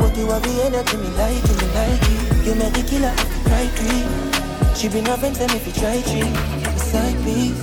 but 0.00 0.16
you 0.16 0.26
have 0.30 0.42
the 0.42 0.52
energy 0.64 0.96
me 0.96 1.08
like 1.16 1.44
it, 1.44 1.56
me 1.60 1.68
like 1.76 2.08
it. 2.12 2.46
You 2.46 2.54
make 2.54 2.72
the 2.74 2.82
killer 2.88 3.14
cry 3.44 3.66
tree. 3.76 4.04
She 4.74 4.88
been 4.88 5.06
a 5.06 5.16
friend 5.16 5.36
say 5.36 5.46
me 5.46 5.58
fi 5.58 5.70
try 5.72 6.02
tree. 6.02 6.32
Side 6.76 7.16
piece. 7.24 7.60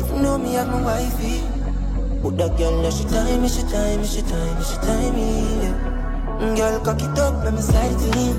If 0.00 0.10
you 0.12 0.18
know 0.22 0.38
me 0.38 0.56
I'm 0.58 0.70
my 0.70 0.82
wifey, 0.82 1.42
put 2.22 2.36
that 2.38 2.56
girl 2.58 2.82
let 2.82 2.92
she 2.92 3.04
time 3.04 3.42
me, 3.42 3.48
she 3.48 3.62
time 3.62 4.00
me, 4.00 4.06
she 4.06 4.22
time 4.22 4.58
me, 4.58 4.64
she 4.64 4.76
time 4.86 5.14
me. 5.14 5.28
Yeah. 5.62 6.38
Mm, 6.40 6.56
girl 6.56 6.80
cock 6.84 7.02
it 7.02 7.18
up, 7.18 7.44
let 7.44 7.54
me 7.54 7.60
slide 7.60 7.90
it 7.92 8.16
in. 8.16 8.36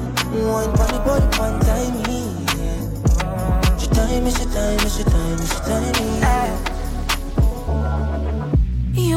Wine 0.47 0.71
pon 0.77 0.87
the 0.93 0.99
body, 1.03 1.27
one 1.39 1.59
time 1.61 1.95
me. 2.07 2.19
Yeah. 2.55 3.77
She 3.77 3.87
time 3.87 4.23
me, 4.23 4.31
she 4.31 4.45
time 4.45 4.77
me, 4.77 4.89
she 4.89 5.03
time 5.03 5.39
me, 5.39 5.45
she 5.45 5.59
time 5.67 5.91
me. 5.97 6.19
Yeah. 6.19 6.68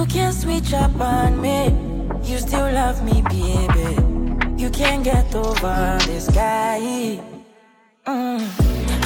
You 0.03 0.09
can 0.09 0.33
switch 0.33 0.73
up 0.75 1.01
on 1.01 1.41
me. 1.41 1.69
You 2.25 2.39
still 2.39 2.73
love 2.73 3.05
me, 3.05 3.23
baby. 3.23 4.03
You 4.61 4.69
can't 4.69 5.05
get 5.05 5.33
over 5.33 5.97
this 6.07 6.29
guy. 6.29 7.21
Mm. 8.05 8.43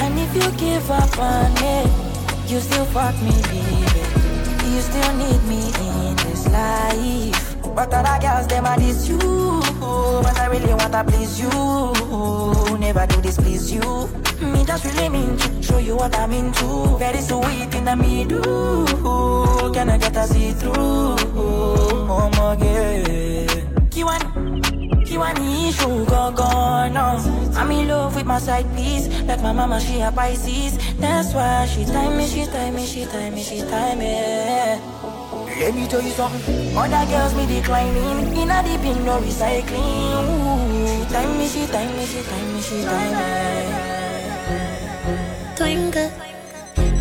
And 0.01 0.19
if 0.19 0.33
you 0.33 0.51
give 0.57 0.89
up 0.89 1.19
on 1.19 1.53
me, 1.61 1.83
you 2.47 2.59
still 2.59 2.85
fuck 2.85 3.13
me, 3.21 3.29
baby. 3.43 4.73
You 4.73 4.81
still 4.81 5.13
need 5.17 5.43
me 5.43 5.67
in 5.67 6.15
this 6.15 6.47
life. 6.47 7.46
But 7.77 7.93
other 7.93 8.19
girls, 8.19 8.47
them 8.47 8.65
are 8.65 8.79
this 8.79 9.07
you. 9.07 9.19
But 9.19 10.35
I 10.39 10.47
really 10.47 10.73
wanna 10.73 11.03
please 11.03 11.39
you. 11.39 11.47
Never 12.79 13.05
do 13.05 13.21
this, 13.21 13.37
please 13.37 13.71
you. 13.71 14.09
Me 14.41 14.65
just 14.65 14.83
really 14.83 15.09
mean 15.09 15.37
to 15.37 15.61
show 15.61 15.77
you 15.77 15.95
what 15.95 16.17
I'm 16.17 16.31
into. 16.31 16.97
Very 16.97 17.21
sweet 17.21 17.75
in 17.75 17.85
the 17.85 17.95
middle. 17.95 19.71
Can 19.75 19.91
I 19.91 19.99
get 19.99 20.17
a 20.17 20.25
see 20.25 20.53
through? 20.53 20.73
Oh 20.73 22.31
my 22.33 22.55
god. 22.55 23.47
Kiwani, 23.93 25.05
Kiwani, 25.05 25.71
sugar 25.71 26.31
gone. 26.35 26.93
No. 26.95 27.53
I'm 27.55 27.69
in 27.69 27.87
love 27.89 28.15
with 28.15 28.25
my 28.25 28.39
side 28.39 28.65
piece. 28.75 29.07
Like 29.25 29.43
my 29.43 29.51
mama, 29.51 29.79
she 29.79 30.01
a 30.01 30.11
Pisces. 30.11 30.79
That's 30.97 31.31
why 31.31 31.67
she 31.67 31.85
time 31.85 32.17
me, 32.17 32.25
she 32.25 32.47
time 32.47 32.73
me, 32.73 32.87
she 32.87 33.05
time 33.05 33.35
me, 33.35 33.43
she 33.43 33.61
time 33.61 33.99
me. 33.99 35.16
Let 35.59 35.73
me 35.73 35.87
tell 35.87 36.01
you 36.03 36.11
something. 36.11 36.77
Other 36.77 37.05
girls 37.09 37.33
me 37.33 37.47
declining. 37.47 38.37
In 38.37 38.51
a 38.51 38.61
deep 38.61 38.85
in 38.85 39.03
no 39.03 39.19
recycling. 39.19 40.29
Ooh, 40.29 40.87
she 40.87 41.05
time 41.11 41.37
me, 41.37 41.47
she 41.47 41.65
time 41.65 41.97
me, 41.97 42.05
she 42.05 42.21
time 42.21 42.53
me, 42.53 42.61
she 42.61 42.83
time 42.83 43.11
me. 43.17 43.25
Twinkle. 45.55 46.11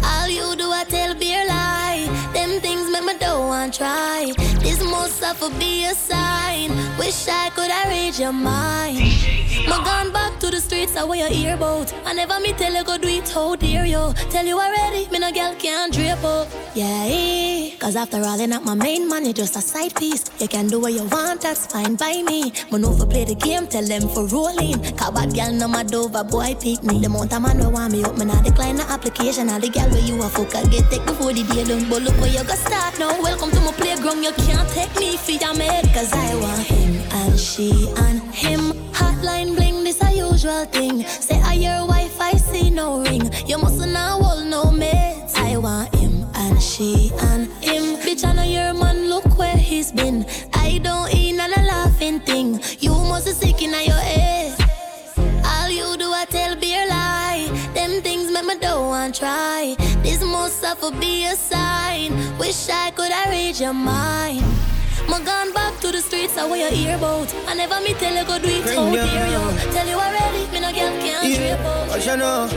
All 0.03 0.29
you 0.29 0.57
do, 0.57 0.71
I 0.73 0.85
tell 0.88 1.14
beer 1.14 1.45
lie. 1.47 2.09
Them 2.33 2.61
things 2.62 2.90
make 2.90 3.05
me 3.05 3.19
don't 3.19 3.47
want 3.47 3.75
try. 3.75 4.33
Must 5.18 5.40
have 5.40 5.59
be 5.59 5.87
a 5.87 5.94
sign. 5.94 6.68
Wish 6.98 7.26
I 7.29 7.48
could 7.55 7.70
arrange 7.70 8.20
your 8.20 8.35
mind. 8.35 8.98
My 9.66 9.83
gone 9.83 10.12
back 10.12 10.38
to 10.40 10.50
the 10.50 10.61
streets, 10.61 10.94
I 10.94 11.05
wear 11.05 11.31
your 11.31 11.52
earboat. 11.52 11.94
I 12.05 12.12
never 12.12 12.38
me 12.38 12.52
tell 12.52 12.74
you 12.74 12.85
go 12.85 12.98
do 12.98 13.09
it, 13.09 13.26
how 13.31 13.57
dare 13.57 13.87
you? 13.87 14.12
Tell 14.29 14.44
you 14.44 14.61
already, 14.61 15.09
me 15.09 15.18
no 15.18 15.33
girl 15.33 15.55
can't 15.55 15.92
drape 15.92 16.22
up. 16.22 16.48
Yeah, 16.74 17.07
eh. 17.09 17.76
cause 17.79 17.96
after 17.96 18.18
all, 18.18 18.37
you're 18.37 18.46
not 18.46 18.64
my 18.64 18.74
main 18.74 19.09
man, 19.09 19.24
you're 19.24 19.33
just 19.33 19.57
a 19.57 19.62
side 19.62 19.94
piece. 19.94 20.24
You 20.38 20.48
can 20.48 20.66
do 20.66 20.81
what 20.81 20.92
you 20.92 21.05
want, 21.05 21.40
that's 21.40 21.66
fine 21.66 21.96
by 21.96 22.22
me. 22.22 22.52
Man, 22.70 22.85
over 22.85 23.07
play 23.07 23.24
the 23.24 23.35
game, 23.35 23.66
tell 23.66 23.85
them 23.85 24.09
for 24.11 24.26
rolling. 24.26 24.83
Cause 24.96 25.12
bad 25.12 25.35
girl, 25.35 25.52
no 25.52 25.66
my 25.66 25.83
dover, 25.83 26.24
boy, 26.24 26.55
pick 26.61 26.83
me. 26.83 27.00
The 27.00 27.07
amount 27.07 27.33
of 27.33 27.40
man 27.40 27.59
who 27.59 27.70
want 27.70 27.92
me 27.92 28.05
up, 28.05 28.18
man, 28.18 28.31
I 28.31 28.42
decline 28.42 28.76
the 28.76 28.83
application. 28.83 29.48
All 29.48 29.61
the 29.61 29.70
girl 29.70 29.88
where 29.88 30.02
you 30.02 30.20
a 30.22 30.29
fuck, 30.29 30.55
I 30.55 30.64
get 30.64 30.90
take 30.90 31.07
before 31.07 31.33
the 31.33 31.42
day 31.42 31.64
done. 31.64 31.88
But 31.88 32.02
look 32.02 32.20
where 32.20 32.31
you 32.31 32.44
got 32.44 32.59
start 32.59 32.98
now. 32.98 33.20
Welcome 33.22 33.50
to 33.52 33.61
my 33.61 33.72
playground, 33.72 34.22
you 34.22 34.33
can't 34.33 34.68
take 34.70 34.94
me 34.96 35.06
for 35.14 35.33
your 35.33 35.55
mate. 35.55 35.87
Cause 35.95 36.12
I 36.12 36.35
want 36.37 36.66
him 36.66 37.03
and 37.12 37.38
she 37.38 37.88
and 37.97 38.21
him. 38.35 38.73
Hotline 38.92 39.55
bling, 39.55 39.85
this 39.85 40.03
a 40.03 40.11
usual 40.12 40.64
thing. 40.66 41.05
Say 41.05 41.40
I 41.40 41.55
your 41.55 41.87
wife, 41.87 42.21
I 42.21 42.33
see 42.33 42.71
no 42.71 43.03
ring. 43.03 43.31
You 43.47 43.59
mustn't 43.59 43.92
now 43.92 44.19
no 44.51 44.71
mates. 44.71 45.35
I 45.37 45.57
want 45.57 45.95
him 45.95 46.27
and 46.35 46.61
she 46.62 47.11
and 47.31 47.47
him. 47.62 47.97
Bitch, 48.05 48.25
I 48.25 48.33
know 48.33 48.42
your 48.42 48.75
man, 48.75 49.09
look 49.09 49.38
where 49.38 49.57
he's 49.57 49.92
been. 49.92 50.25
I 50.55 50.79
don't 50.79 51.14
eat 51.14 51.35
not 51.35 51.57
a 51.57 51.62
laughing 51.62 52.21
thing. 52.21 52.61
You 52.81 52.90
must 52.90 53.27
be 53.27 53.33
sick 53.33 53.62
in 53.62 53.71
your 53.71 54.03
head. 54.12 54.59
All 55.45 55.69
you 55.69 55.97
do, 55.97 56.12
I 56.12 56.25
tell 56.29 56.57
beer 56.57 56.87
lie. 56.88 57.49
Them 57.75 58.03
things 58.03 58.31
make 58.31 58.45
me 58.45 58.59
don't 58.59 58.88
want 58.88 59.14
try. 59.14 59.77
This 60.03 60.23
must 60.23 60.62
to 60.62 60.90
be 60.99 61.27
a 61.27 61.35
sign. 61.37 62.12
Wish 62.38 62.69
I 62.69 62.90
could 62.92 63.12
arrange 63.27 63.61
your 63.61 63.75
mind. 63.75 64.45
My 65.09 65.21
gone 65.23 65.53
back 65.53 65.79
to 65.81 65.92
the 65.92 66.01
streets, 66.01 66.37
I 66.37 66.45
wear 66.47 66.71
your 66.71 66.73
earboat. 66.95 67.33
I 67.47 67.55
never 67.55 67.81
me 67.81 67.95
tell 67.95 68.14
you 68.14 68.25
go 68.25 68.38
do 68.38 68.49
it, 68.49 68.64
how 68.75 68.90
dare 68.90 69.29
you? 69.31 69.73
Tell 69.73 69.87
you 69.87 69.95
already, 69.95 70.42
me 70.53 70.61
no 70.61 70.73
girl 70.73 70.92
can't 71.01 71.29
Yeah, 71.29 71.37
trip 71.57 71.61
out. 71.66 71.88
what 71.88 72.07
you 72.07 72.16
know? 72.16 72.49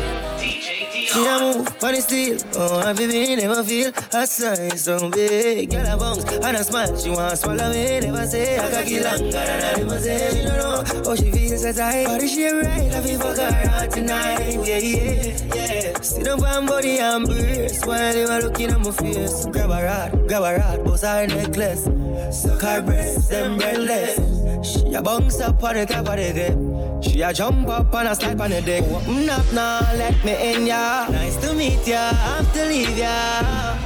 See 1.10 1.28
I 1.28 1.40
move, 1.42 1.82
money 1.82 2.02
still. 2.02 2.38
Oh, 2.56 2.82
I 2.82 2.94
be 2.94 3.36
never 3.36 3.64
feel 3.64 3.92
a 4.14 4.28
sign 4.28 4.78
so 4.78 5.10
big. 5.10 5.72
Girl, 5.72 5.88
I 5.88 5.96
bounce 5.98 6.24
and 6.24 6.56
I 6.56 6.62
smile. 6.62 6.96
She 7.00 7.10
want 7.10 7.36
swallow 7.36 7.72
me, 7.72 8.00
never 8.00 8.28
say 8.28 8.60
I 8.60 8.70
got 8.70 8.86
kill 8.86 9.04
longer 9.04 9.32
than 9.32 9.64
I 9.64 9.80
never 9.80 10.00
say. 10.00 10.30
She 10.30 10.44
don't 10.46 10.58
know 10.58 11.10
how 11.10 11.16
she 11.16 11.32
feels 11.32 11.66
as 11.66 11.80
I. 11.80 12.06
Body 12.06 12.28
she 12.28 12.46
right, 12.46 12.94
I 12.94 13.02
feel 13.02 13.20
fuck 13.20 13.38
her 13.38 13.70
out 13.72 13.90
tonight. 13.90 14.54
Yeah, 14.68 14.78
yeah, 14.78 15.38
yeah. 15.56 16.02
Sit 16.02 16.28
up 16.28 16.44
on 16.44 16.68
body 16.68 17.00
and 17.00 17.26
breast 17.26 17.88
while 17.88 18.16
you 18.16 18.28
are 18.28 18.42
looking 18.44 18.70
at 18.70 18.80
my 18.80 18.92
face. 18.92 19.48
Grab 19.48 19.72
a 19.72 19.84
rod, 19.84 20.28
grab 20.28 20.44
a 20.44 20.58
rod, 20.60 20.86
bust 20.86 21.06
her 21.06 21.26
necklace. 21.26 21.86
Suck 22.32 22.62
her 22.62 22.84
breasts, 22.84 23.30
them 23.30 23.58
breathless. 23.58 24.20
She 24.62 24.94
a 24.94 25.02
bounce 25.02 25.40
up 25.42 25.64
on 25.64 25.74
the 25.74 25.88
top 25.88 26.08
of 26.08 26.18
the 26.18 26.34
grip. 26.34 26.70
She 27.02 27.22
a 27.22 27.32
jump 27.32 27.68
up 27.70 27.94
and 27.96 28.10
a 28.10 28.16
slide 28.16 28.42
on 28.42 28.52
the 28.52 28.62
deck. 28.62 28.84
Knock, 29.08 29.54
knock, 29.54 29.94
let 29.96 30.24
me 30.26 30.54
in 30.54 30.68
ya. 30.68 30.99
Nice 31.08 31.38
to 31.38 31.54
meet 31.54 31.88
ya, 31.88 32.12
have 32.12 32.52
to 32.54 32.66
leave 32.66 32.98
ya. 32.98 33.78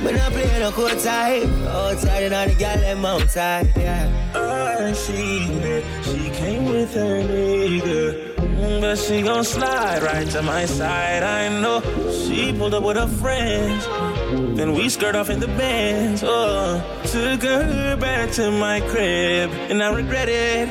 When 0.00 0.16
I 0.16 0.30
play 0.30 0.58
no 0.58 0.72
court 0.72 0.98
side, 0.98 1.44
outside 1.68 2.24
and 2.24 2.34
all 2.34 2.48
the 2.48 2.54
gal 2.54 2.78
them 2.78 3.04
outside, 3.04 3.68
yeah. 3.76 4.08
Uh, 4.34 4.92
she, 4.94 5.46
she 6.02 6.30
came 6.30 6.64
with 6.64 6.94
her 6.94 7.22
nigga. 7.22 8.32
But 8.80 8.96
she 8.96 9.22
gon' 9.22 9.44
slide 9.44 10.02
right 10.02 10.26
to 10.30 10.42
my 10.42 10.64
side. 10.64 11.22
I 11.22 11.48
know 11.60 11.82
she 12.10 12.52
pulled 12.52 12.74
up 12.74 12.84
with 12.84 12.96
her 12.96 13.06
friends. 13.06 13.84
Then 14.32 14.72
we 14.72 14.88
skirt 14.88 15.14
off 15.14 15.28
in 15.28 15.40
the 15.40 15.46
bands. 15.46 16.22
Oh, 16.24 16.80
took 17.04 17.42
her 17.42 17.96
back 17.96 18.30
to 18.32 18.50
my 18.50 18.80
crib, 18.80 19.50
and 19.70 19.82
I 19.82 19.92
regret 19.92 20.28
it. 20.28 20.68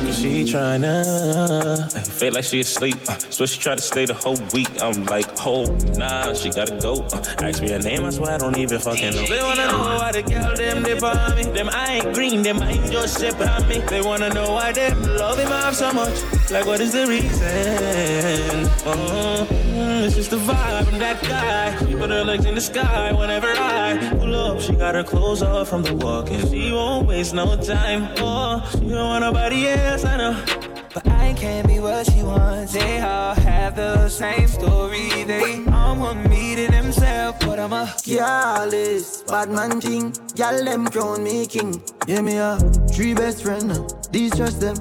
Cause 0.00 0.18
she 0.18 0.44
tryna 0.44 1.92
feel 2.08 2.32
like 2.32 2.44
she 2.44 2.60
asleep. 2.60 2.96
Uh, 3.08 3.18
so 3.18 3.44
she 3.44 3.60
tried 3.60 3.76
to 3.76 3.82
stay 3.82 4.06
the 4.06 4.14
whole 4.14 4.38
week. 4.54 4.70
I'm 4.80 5.04
like, 5.04 5.26
oh, 5.44 5.64
nah, 5.96 6.32
she 6.32 6.50
gotta 6.50 6.78
go. 6.80 7.02
Uh, 7.12 7.22
ask 7.42 7.60
me 7.60 7.70
her 7.70 7.78
name, 7.78 8.04
I 8.04 8.10
swear 8.10 8.32
I 8.32 8.38
don't 8.38 8.56
even 8.56 8.78
fucking 8.78 9.14
know. 9.14 9.26
They 9.26 9.42
wanna 9.42 9.66
know 9.66 9.96
why 10.00 10.12
the 10.12 10.22
girl 10.22 10.56
them 10.56 10.82
they 10.82 10.98
on 10.98 11.36
me. 11.36 11.42
Them 11.44 11.68
I 11.70 11.94
ain't 11.96 12.14
green, 12.14 12.42
them 12.42 12.62
I 12.62 12.72
ain't 12.72 12.90
just 12.92 13.20
ship 13.20 13.38
on 13.40 13.68
me. 13.68 13.78
They 13.90 14.00
wanna 14.00 14.30
know 14.30 14.52
why 14.52 14.72
them 14.72 15.02
love 15.02 15.38
him 15.38 15.52
off 15.52 15.74
so 15.74 15.92
much. 15.92 16.16
Like, 16.50 16.64
what 16.64 16.80
is 16.80 16.92
the 16.92 17.06
reason? 17.06 18.68
Oh, 18.86 19.61
it's 20.04 20.16
just 20.16 20.30
the 20.30 20.36
vibe 20.36 20.86
from 20.86 20.98
that 20.98 21.22
guy. 21.22 21.78
She 21.86 21.94
put 21.94 22.10
her 22.10 22.24
legs 22.24 22.44
in 22.44 22.54
the 22.54 22.60
sky 22.60 23.12
whenever 23.12 23.48
I 23.48 24.16
pull 24.18 24.34
up. 24.34 24.60
She 24.60 24.74
got 24.74 24.94
her 24.94 25.04
clothes 25.04 25.42
off 25.42 25.68
from 25.68 25.82
the 25.82 25.94
walking. 25.94 26.40
She 26.50 26.72
won't 26.72 27.06
waste 27.06 27.34
no 27.34 27.56
time. 27.56 28.08
Oh, 28.18 28.66
she 28.72 28.88
don't 28.88 29.08
want 29.08 29.22
nobody 29.22 29.68
else, 29.68 30.04
I 30.04 30.16
know. 30.16 30.71
But 30.94 31.06
I 31.08 31.32
can't 31.34 31.66
be 31.66 31.78
what 31.80 32.06
she 32.10 32.22
wants. 32.22 32.72
They 32.74 33.00
all 33.00 33.34
have 33.34 33.76
the 33.76 34.08
same 34.08 34.46
story. 34.48 35.24
They 35.24 35.64
all 35.72 35.96
want 35.96 36.28
me 36.28 36.54
to 36.56 36.70
themselves, 36.70 37.38
but 37.46 37.58
I'm 37.58 37.72
a 37.72 37.94
Careless, 38.04 39.22
bad 39.22 39.50
man 39.50 39.80
thing. 39.80 40.14
Y'all 40.36 40.62
them 40.64 40.86
crown 40.88 41.24
me 41.24 41.46
king. 41.46 41.82
Yeah, 42.06 42.20
me 42.20 42.36
a 42.36 42.58
three 42.92 43.14
best 43.14 43.42
friend. 43.42 43.70
uh, 43.72 43.88
These 44.10 44.36
trust 44.36 44.60
them. 44.60 44.76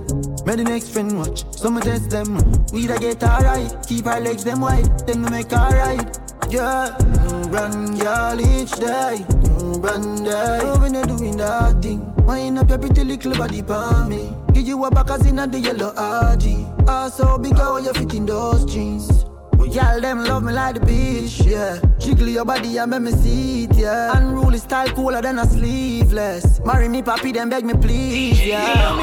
May 0.45 0.56
the 0.58 0.63
next 0.65 0.89
friend 0.89 1.17
watch. 1.17 1.45
Some 1.56 1.80
test 1.80 2.10
them. 2.10 2.36
We 2.74 2.88
da 2.88 2.97
get 2.97 3.24
alright. 3.24 3.71
Keep 3.88 4.08
our 4.08 4.19
legs 4.19 4.43
them 4.43 4.62
wide. 4.62 5.08
Then 5.08 5.24
we 5.24 5.30
make 5.30 5.54
alright. 5.54 6.17
Yeah, 6.52 6.94
mm, 7.00 7.50
run, 7.54 7.98
girl, 7.98 8.42
each 8.42 8.72
day. 8.72 9.24
Run, 9.80 10.24
day. 10.26 10.60
Oh, 10.62 10.78
when 10.82 10.94
you're 10.96 11.06
doing 11.06 11.38
that 11.38 11.82
thing. 11.82 12.14
Wind 12.26 12.60
up 12.60 12.68
your 12.68 12.78
pretty 12.78 13.06
little 13.06 13.38
body 13.38 13.62
for 13.62 14.06
me. 14.10 14.36
Give 14.52 14.68
you 14.68 14.84
a 14.84 14.92
back 14.92 15.12
as 15.12 15.26
in 15.26 15.38
the 15.38 15.58
yellow 15.58 15.94
RG. 15.94 16.90
Also, 16.90 17.38
big 17.38 17.56
how 17.56 17.78
you 17.78 17.94
fit 17.94 18.14
in 18.16 18.26
those 18.26 18.66
jeans. 18.66 19.24
Y'all 19.72 20.02
them 20.02 20.26
love 20.26 20.44
me 20.44 20.52
like 20.52 20.76
the 20.76 20.86
beach, 20.86 21.40
yeah. 21.48 21.80
Jiggle 21.98 22.28
your 22.28 22.44
body 22.44 22.78
and 22.78 22.92
make 22.92 23.02
me 23.02 23.12
see 23.14 23.64
it, 23.64 23.76
yeah. 23.78 24.18
Unruly 24.18 24.58
style 24.58 24.90
cooler 24.90 25.22
than 25.22 25.40
a 25.40 25.46
sleeveless. 25.46 26.60
Marry 26.66 26.90
me, 26.90 27.02
papi, 27.02 27.34
then 27.34 27.48
beg 27.48 27.64
me 27.64 27.76
please, 27.76 28.42
You 28.42 28.48
yeah. 28.48 28.98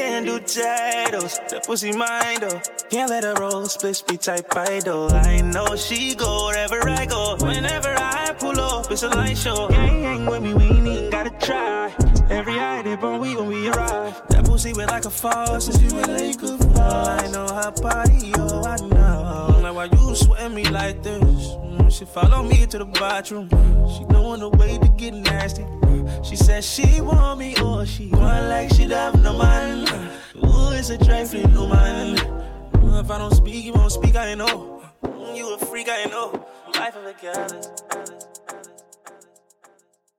Can't 0.00 0.24
do 0.24 0.38
titles. 0.38 1.38
That 1.50 1.66
pussy 1.66 1.92
mine 1.92 2.40
though. 2.40 2.60
Can't 2.90 3.10
let 3.10 3.22
her 3.24 3.34
roll, 3.34 3.66
split 3.66 4.02
be 4.08 4.16
by 4.16 4.80
though. 4.82 5.08
I 5.08 5.42
know 5.42 5.76
she 5.76 6.14
go 6.14 6.46
wherever 6.46 6.88
I 6.88 7.04
go. 7.04 7.36
Whenever 7.40 7.94
I 7.98 8.34
pull 8.38 8.58
up, 8.60 8.90
it's 8.90 9.02
a 9.02 9.08
light 9.08 9.36
show. 9.36 9.68
Gang 9.68 10.02
gang 10.02 10.26
with 10.26 10.42
me, 10.42 10.54
we 10.54 10.64
even 10.64 11.10
gotta 11.10 11.30
try. 11.46 11.92
Every 12.30 12.58
idea, 12.58 12.96
burn, 12.96 13.20
we 13.20 13.36
when 13.36 13.48
we 13.48 13.68
arrive. 13.68 14.14
That 14.28 14.44
pussy 14.46 14.72
wet 14.72 14.88
like 14.88 15.04
a 15.04 15.10
faucet, 15.10 15.78
she 15.78 15.94
wet 15.94 16.08
like 16.08 16.42
a 16.42 16.56
faucet. 16.56 17.24
I 17.24 17.30
know 17.34 17.46
her 17.58 17.72
body, 17.82 18.32
oh 18.38 18.62
I 18.64 18.76
know. 18.88 19.60
Like 19.62 19.74
why 19.74 19.84
you 19.84 20.14
sweating 20.14 20.54
me 20.54 20.64
like 20.64 21.02
this? 21.02 21.29
She 21.90 22.04
follow 22.06 22.42
me 22.42 22.66
to 22.66 22.78
the 22.78 22.84
bathroom. 22.86 23.48
She 23.92 24.04
knowin' 24.04 24.40
the 24.40 24.48
way 24.50 24.78
to 24.78 24.88
get 24.88 25.12
nasty. 25.12 25.66
She 26.22 26.36
said 26.36 26.64
she 26.64 27.00
want 27.00 27.38
me 27.40 27.54
or 27.60 27.84
she 27.84 28.06
want 28.08 28.48
like 28.48 28.72
she 28.72 28.84
have 28.84 29.20
no 29.22 29.36
man. 29.36 29.86
Ooh, 30.36 30.70
it's 30.72 30.90
a 30.90 30.98
trifling 30.98 31.52
no. 31.52 32.16
Mm, 32.72 33.00
If 33.00 33.10
I 33.10 33.18
don't 33.18 33.34
speak, 33.34 33.64
you 33.64 33.72
won't 33.72 33.92
speak, 33.92 34.16
I 34.16 34.34
know. 34.34 34.82
You 35.34 35.54
a 35.54 35.58
freak, 35.58 35.88
I 35.90 36.04
know. 36.04 36.46
Life 36.74 36.96
of 36.96 37.04
a 37.04 37.12
gallus. 37.20 37.68